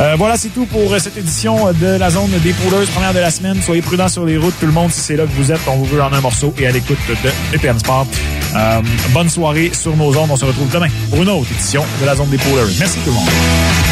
Euh, 0.00 0.14
voilà, 0.16 0.36
c'est 0.36 0.50
tout 0.50 0.66
pour 0.66 0.92
euh, 0.92 0.98
cette 0.98 1.16
édition 1.16 1.72
de 1.72 1.86
la 1.98 2.10
zone 2.10 2.30
des 2.42 2.52
pouleuses, 2.52 2.88
première 2.90 3.12
de 3.12 3.18
la 3.18 3.30
semaine. 3.30 3.60
Soyez 3.62 3.82
prudents 3.82 4.08
sur 4.08 4.24
les 4.24 4.36
routes, 4.36 4.54
tout 4.60 4.66
le 4.66 4.72
monde, 4.72 4.92
si 4.92 5.00
c'est 5.00 5.16
là 5.16 5.24
que 5.24 5.32
vous 5.32 5.50
êtes. 5.50 5.60
On 5.66 5.76
vous 5.76 5.86
veut 5.86 6.02
en 6.02 6.12
un 6.12 6.20
morceau 6.20 6.54
et 6.58 6.66
à 6.66 6.70
l'écoute 6.70 6.98
de 7.08 7.56
EPN 7.56 7.78
Sport. 7.78 8.06
Euh, 8.54 8.80
bonne 9.10 9.28
soirée 9.28 9.70
sur 9.74 9.96
nos 9.96 10.16
ondes. 10.16 10.30
On 10.30 10.36
se 10.36 10.44
retrouve 10.44 10.70
demain 10.70 10.88
pour 11.10 11.22
une 11.22 11.28
autre 11.28 11.50
édition 11.52 11.84
de 12.00 12.06
la 12.06 12.14
zone 12.14 12.28
des 12.28 12.38
pouleuses. 12.38 12.78
Merci 12.78 12.98
tout 13.04 13.10
le 13.10 13.16
monde. 13.16 13.87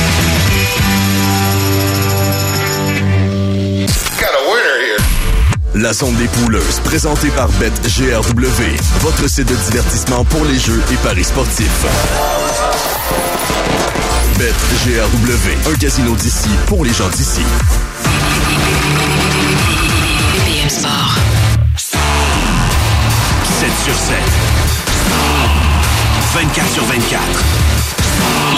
La 5.76 5.92
zone 5.92 6.14
des 6.16 6.26
pouleuses, 6.28 6.80
présentée 6.84 7.28
par 7.28 7.48
BetGRW, 7.60 8.76
votre 9.00 9.28
site 9.28 9.46
de 9.46 9.54
divertissement 9.70 10.24
pour 10.24 10.42
les 10.46 10.58
jeux 10.58 10.82
et 10.90 10.96
paris 10.96 11.22
sportifs. 11.22 11.84
BetGRW, 14.38 15.70
un 15.70 15.74
casino 15.74 16.14
d'ici 16.16 16.48
pour 16.66 16.82
les 16.82 16.94
gens 16.94 17.10
d'ici. 17.10 17.42
Sport. 20.70 21.14
7 23.60 23.70
sur 23.84 23.94
7. 23.94 24.16
24 26.32 26.72
sur 26.72 26.84
24. 26.84 27.22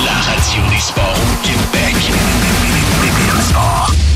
La 0.05 0.13
radio 0.13 0.71
des 0.71 0.81
sports 0.81 1.03
au 1.03 1.45
Québec. 1.45 1.97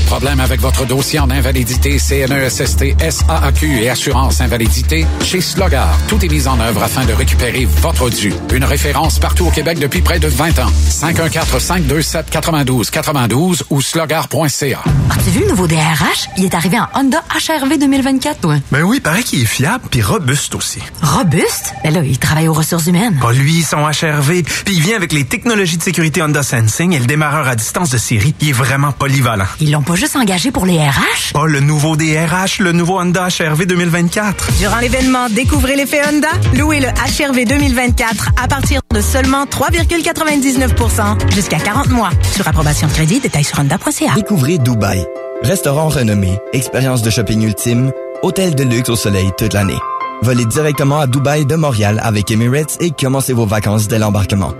Problème 0.07 0.39
avec 0.41 0.59
votre 0.61 0.85
dossier 0.85 1.17
en 1.19 1.29
invalidité 1.31 1.97
CNESST, 1.97 2.83
SAAQ 3.09 3.81
et 3.81 3.89
assurance 3.89 4.41
invalidité? 4.41 5.07
Chez 5.23 5.41
Slogar, 5.41 5.89
tout 6.07 6.23
est 6.23 6.27
mis 6.27 6.47
en 6.47 6.59
œuvre 6.59 6.83
afin 6.83 7.03
de 7.03 7.13
récupérer 7.13 7.65
votre 7.81 8.11
dû. 8.11 8.31
Une 8.53 8.63
référence 8.63 9.17
partout 9.17 9.47
au 9.47 9.49
Québec 9.49 9.79
depuis 9.79 10.01
près 10.01 10.19
de 10.19 10.27
20 10.27 10.59
ans. 10.59 10.71
514-527-92-92 10.91 13.63
ou 13.71 13.81
slogar.ca. 13.81 14.83
As-tu 15.09 15.29
vu 15.31 15.39
le 15.39 15.47
nouveau 15.47 15.65
DRH? 15.65 16.29
Il 16.37 16.45
est 16.45 16.53
arrivé 16.53 16.79
en 16.79 16.87
Honda 16.93 17.23
HRV 17.33 17.79
2024, 17.79 18.39
toi. 18.39 18.57
Ben 18.71 18.83
oui, 18.83 18.99
paraît 18.99 19.23
qu'il 19.23 19.41
est 19.41 19.45
fiable 19.45 19.85
puis 19.89 20.03
robuste 20.03 20.53
aussi. 20.53 20.77
Robuste? 21.01 21.73
Ben 21.83 21.91
là, 21.91 22.01
il 22.05 22.19
travaille 22.19 22.47
aux 22.47 22.53
ressources 22.53 22.85
humaines. 22.85 23.17
Pas 23.19 23.33
lui, 23.33 23.63
son 23.63 23.79
HRV. 23.79 24.43
Puis 24.43 24.75
il 24.75 24.81
vient 24.81 24.95
avec 24.95 25.11
les 25.11 25.25
technologies 25.25 25.77
de 25.77 25.83
sécurité 25.83 26.21
Honda 26.21 26.43
Sensing 26.43 26.93
et 26.93 26.99
le 26.99 27.07
démarreur 27.07 27.47
à 27.47 27.55
distance 27.55 27.89
de 27.89 27.97
série. 27.97 28.35
Il 28.41 28.49
est 28.49 28.53
vraiment 28.53 28.91
polyvalent. 28.91 29.22
Ils 29.61 29.71
l'ont 29.71 29.81
pas 29.81 29.95
juste 29.95 30.15
engagé 30.15 30.51
pour 30.51 30.65
les 30.65 30.77
RH? 30.77 31.33
Pas 31.33 31.45
le 31.45 31.61
nouveau 31.61 31.95
DRH, 31.95 32.59
le 32.59 32.73
nouveau 32.73 32.99
Honda 32.99 33.27
HRV 33.27 33.65
2024. 33.65 34.57
Durant 34.59 34.79
l'événement 34.79 35.29
Découvrez 35.29 35.75
l'effet 35.77 36.01
Honda, 36.05 36.27
louez 36.55 36.81
le 36.81 36.87
HRV 36.87 37.45
2024 37.45 38.31
à 38.41 38.47
partir 38.47 38.81
de 38.93 38.99
seulement 38.99 39.45
3,99% 39.45 41.33
jusqu'à 41.33 41.57
40 41.57 41.89
mois. 41.89 42.09
Sur 42.35 42.47
approbation 42.47 42.87
de 42.87 42.91
crédit, 42.93 43.19
détails 43.21 43.45
sur 43.45 43.59
honda.ca. 43.59 44.13
Découvrez 44.15 44.57
Dubaï. 44.57 45.05
Restaurant 45.41 45.87
renommé, 45.87 46.37
expérience 46.51 47.01
de 47.01 47.09
shopping 47.09 47.43
ultime, 47.43 47.91
hôtel 48.23 48.55
de 48.55 48.63
luxe 48.63 48.89
au 48.89 48.95
soleil 48.95 49.29
toute 49.37 49.53
l'année. 49.53 49.79
Volez 50.21 50.45
directement 50.45 50.99
à 50.99 51.07
Dubaï 51.07 51.45
de 51.45 51.55
Montréal 51.55 51.99
avec 52.03 52.29
Emirates 52.29 52.77
et 52.81 52.91
commencez 52.91 53.33
vos 53.33 53.45
vacances 53.45 53.87
dès 53.87 53.99
l'embarquement. 53.99 54.53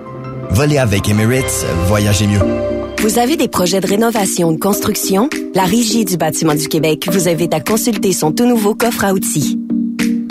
Volez 0.51 0.77
avec 0.77 1.09
Emirates, 1.09 1.65
voyagez 1.87 2.27
mieux. 2.27 2.72
Vous 3.03 3.19
avez 3.19 3.35
des 3.35 3.49
projets 3.49 3.81
de 3.81 3.87
rénovation 3.87 4.47
ou 4.47 4.53
de 4.53 4.59
construction? 4.61 5.29
La 5.55 5.63
Régie 5.63 6.05
du 6.05 6.15
bâtiment 6.15 6.55
du 6.55 6.69
Québec 6.69 7.09
vous 7.11 7.27
invite 7.27 7.53
à 7.53 7.59
consulter 7.59 8.13
son 8.13 8.31
tout 8.31 8.45
nouveau 8.45 8.75
coffre 8.75 9.03
à 9.03 9.11
outils. 9.11 9.59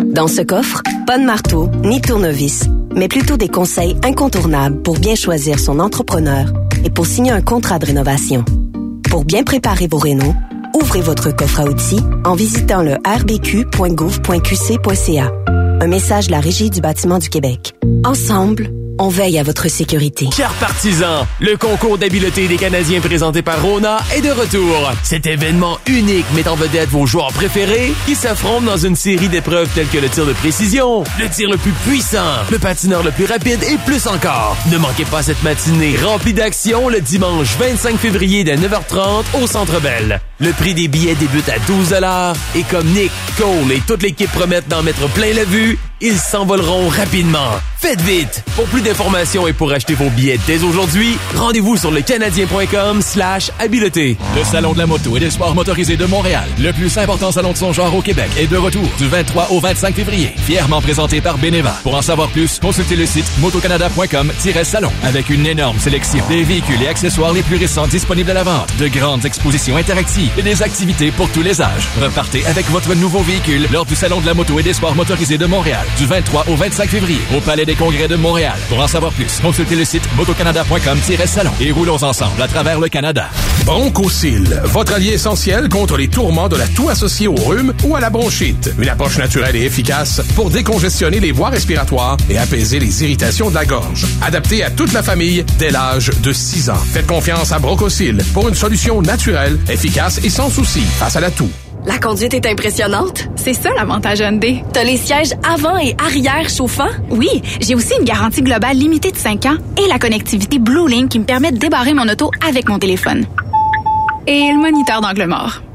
Dans 0.06 0.26
ce 0.26 0.40
coffre, 0.40 0.80
pas 1.06 1.18
de 1.18 1.24
marteau 1.24 1.68
ni 1.84 2.00
tournevis, 2.00 2.64
mais 2.96 3.08
plutôt 3.08 3.36
des 3.36 3.48
conseils 3.48 3.94
incontournables 4.02 4.80
pour 4.80 4.98
bien 4.98 5.16
choisir 5.16 5.58
son 5.58 5.80
entrepreneur 5.80 6.50
et 6.82 6.88
pour 6.88 7.04
signer 7.04 7.32
un 7.32 7.42
contrat 7.42 7.78
de 7.78 7.84
rénovation. 7.84 8.42
Pour 9.10 9.26
bien 9.26 9.42
préparer 9.42 9.86
vos 9.86 9.98
rénaux, 9.98 10.32
ouvrez 10.74 11.02
votre 11.02 11.36
coffre 11.36 11.60
à 11.60 11.66
outils 11.66 12.00
en 12.24 12.34
visitant 12.34 12.82
le 12.82 12.94
rbq.gouv.qc.ca. 13.04 15.32
Un 15.78 15.88
message 15.88 16.28
de 16.28 16.32
la 16.32 16.40
Régie 16.40 16.70
du 16.70 16.80
bâtiment 16.80 17.18
du 17.18 17.28
Québec. 17.28 17.74
Ensemble, 18.06 18.70
on 18.98 19.08
veille 19.08 19.38
à 19.38 19.42
votre 19.42 19.68
sécurité. 19.68 20.28
Chers 20.36 20.52
partisans, 20.54 21.26
le 21.40 21.56
concours 21.56 21.98
d'habileté 21.98 22.48
des 22.48 22.56
Canadiens 22.56 23.00
présenté 23.00 23.42
par 23.42 23.62
Rona 23.62 23.98
est 24.14 24.20
de 24.20 24.30
retour. 24.30 24.92
Cet 25.02 25.26
événement 25.26 25.78
unique 25.86 26.26
met 26.34 26.48
en 26.48 26.54
vedette 26.54 26.88
vos 26.88 27.06
joueurs 27.06 27.32
préférés 27.32 27.92
qui 28.06 28.14
s'affrontent 28.14 28.62
dans 28.62 28.76
une 28.76 28.96
série 28.96 29.28
d'épreuves 29.28 29.68
telles 29.74 29.88
que 29.88 29.98
le 29.98 30.08
tir 30.08 30.26
de 30.26 30.32
précision, 30.32 31.04
le 31.18 31.28
tir 31.28 31.50
le 31.50 31.56
plus 31.56 31.72
puissant, 31.72 32.18
le 32.50 32.58
patineur 32.58 33.02
le 33.02 33.10
plus 33.10 33.26
rapide 33.26 33.62
et 33.64 33.78
plus 33.84 34.06
encore. 34.06 34.56
Ne 34.70 34.78
manquez 34.78 35.04
pas 35.04 35.22
cette 35.22 35.42
matinée 35.42 35.96
remplie 36.02 36.32
d'action 36.32 36.88
le 36.88 37.00
dimanche 37.00 37.56
25 37.58 37.96
février 37.96 38.44
dès 38.44 38.56
9h30 38.56 39.42
au 39.42 39.46
Centre 39.46 39.80
Bell. 39.80 40.20
Le 40.38 40.52
prix 40.52 40.74
des 40.74 40.88
billets 40.88 41.14
débute 41.14 41.48
à 41.48 41.58
12 41.66 41.94
et 42.56 42.62
comme 42.64 42.86
Nick, 42.88 43.12
Cole 43.38 43.72
et 43.72 43.80
toute 43.86 44.02
l'équipe 44.02 44.30
promettent 44.32 44.68
d'en 44.68 44.82
mettre 44.82 45.08
plein 45.10 45.32
la 45.34 45.44
vue, 45.44 45.78
ils 46.02 46.18
s'envoleront 46.18 46.88
rapidement. 46.88 47.52
Faites 47.78 48.00
vite! 48.00 48.44
Pour 48.54 48.64
plus 48.66 48.80
d'informations 48.80 49.46
et 49.48 49.52
pour 49.52 49.72
acheter 49.72 49.94
vos 49.94 50.08
billets 50.10 50.38
dès 50.46 50.62
aujourd'hui, 50.62 51.16
rendez-vous 51.34 51.76
sur 51.76 51.90
lecanadien.com 51.90 53.02
slash 53.02 53.50
habileté. 53.58 54.16
Le 54.36 54.44
Salon 54.44 54.72
de 54.72 54.78
la 54.78 54.86
moto 54.86 55.16
et 55.16 55.20
des 55.20 55.30
sports 55.30 55.54
motorisés 55.54 55.96
de 55.96 56.04
Montréal, 56.04 56.44
le 56.60 56.72
plus 56.72 56.96
important 56.98 57.32
salon 57.32 57.52
de 57.52 57.56
son 57.56 57.72
genre 57.72 57.94
au 57.94 58.02
Québec, 58.02 58.30
est 58.38 58.46
de 58.46 58.56
retour 58.56 58.88
du 58.98 59.08
23 59.08 59.50
au 59.50 59.60
25 59.60 59.94
février. 59.94 60.32
Fièrement 60.44 60.80
présenté 60.80 61.20
par 61.20 61.38
Beneva. 61.38 61.74
Pour 61.82 61.94
en 61.96 62.02
savoir 62.02 62.28
plus, 62.28 62.58
consultez 62.60 62.96
le 62.96 63.06
site 63.06 63.26
motocanada.com-salon 63.40 64.90
avec 65.04 65.30
une 65.30 65.46
énorme 65.46 65.78
sélection 65.78 66.24
des 66.28 66.42
véhicules 66.44 66.82
et 66.82 66.88
accessoires 66.88 67.32
les 67.32 67.42
plus 67.42 67.56
récents 67.56 67.86
disponibles 67.86 68.30
à 68.30 68.34
la 68.34 68.44
vente, 68.44 68.68
de 68.78 68.88
grandes 68.88 69.24
expositions 69.24 69.76
interactives 69.76 70.32
et 70.38 70.42
des 70.42 70.62
activités 70.62 71.10
pour 71.10 71.28
tous 71.30 71.42
les 71.42 71.60
âges. 71.60 71.88
Repartez 72.00 72.44
avec 72.46 72.68
votre 72.70 72.94
nouveau 72.94 73.22
véhicule 73.22 73.66
lors 73.72 73.86
du 73.86 73.94
Salon 73.96 74.20
de 74.20 74.26
la 74.26 74.34
moto 74.34 74.58
et 74.58 74.62
des 74.62 74.74
sports 74.74 74.94
motorisés 74.94 75.38
de 75.38 75.46
Montréal 75.46 75.84
du 75.98 76.06
23 76.06 76.46
au 76.48 76.56
25 76.56 76.88
février 76.88 77.20
au 77.36 77.40
Palais 77.40 77.64
des 77.64 77.74
Congrès 77.74 78.08
de 78.08 78.16
Montréal. 78.16 78.54
Pour 78.68 78.80
en 78.80 78.86
savoir 78.86 79.12
plus, 79.12 79.40
consultez 79.40 79.76
le 79.76 79.84
site 79.84 80.02
motocanada.com-salon 80.16 81.50
et 81.60 81.70
roulons 81.72 82.02
ensemble 82.02 82.40
à 82.40 82.48
travers 82.48 82.80
le 82.80 82.88
Canada. 82.88 83.28
Bronchosil, 83.64 84.60
votre 84.64 84.94
allié 84.94 85.12
essentiel 85.12 85.68
contre 85.68 85.96
les 85.96 86.08
tourments 86.08 86.48
de 86.48 86.56
la 86.56 86.66
toux 86.66 86.88
associée 86.88 87.28
au 87.28 87.34
rhume 87.34 87.72
ou 87.84 87.96
à 87.96 88.00
la 88.00 88.10
bronchite. 88.10 88.72
Une 88.78 88.88
approche 88.88 89.18
naturelle 89.18 89.56
et 89.56 89.64
efficace 89.64 90.20
pour 90.34 90.50
décongestionner 90.50 91.20
les 91.20 91.32
voies 91.32 91.50
respiratoires 91.50 92.16
et 92.28 92.38
apaiser 92.38 92.78
les 92.78 93.04
irritations 93.04 93.50
de 93.50 93.54
la 93.54 93.64
gorge. 93.64 94.06
Adapté 94.22 94.64
à 94.64 94.70
toute 94.70 94.92
la 94.92 95.02
famille 95.02 95.44
dès 95.58 95.70
l'âge 95.70 96.10
de 96.22 96.32
6 96.32 96.70
ans. 96.70 96.82
Faites 96.92 97.06
confiance 97.06 97.52
à 97.52 97.58
Bronchosil 97.58 98.18
pour 98.34 98.48
une 98.48 98.54
solution 98.54 99.02
naturelle, 99.02 99.58
efficace 99.68 100.20
et 100.24 100.30
sans 100.30 100.50
souci 100.50 100.80
face 100.80 101.16
à 101.16 101.20
la 101.20 101.30
toux. 101.30 101.50
La 101.84 101.98
conduite 101.98 102.34
est 102.34 102.46
impressionnante. 102.46 103.28
C'est 103.34 103.54
ça 103.54 103.70
l'avantage 103.74 104.20
Hyundai. 104.20 104.62
T'as 104.72 104.84
les 104.84 104.96
sièges 104.96 105.32
avant 105.42 105.76
et 105.78 105.96
arrière 105.98 106.48
chauffants? 106.48 106.90
Oui, 107.10 107.42
j'ai 107.60 107.74
aussi 107.74 107.94
une 107.98 108.04
garantie 108.04 108.42
globale 108.42 108.76
limitée 108.76 109.10
de 109.10 109.16
5 109.16 109.46
ans 109.46 109.56
et 109.82 109.88
la 109.88 109.98
connectivité 109.98 110.58
Blue 110.58 110.88
Link 110.88 111.08
qui 111.08 111.18
me 111.18 111.24
permet 111.24 111.50
de 111.50 111.58
débarrer 111.58 111.94
mon 111.94 112.08
auto 112.08 112.30
avec 112.46 112.68
mon 112.68 112.78
téléphone. 112.78 113.26
Et 114.26 114.52
le 114.52 114.58
moniteur 114.58 115.00
d'angle 115.00 115.26
mort. 115.26 115.62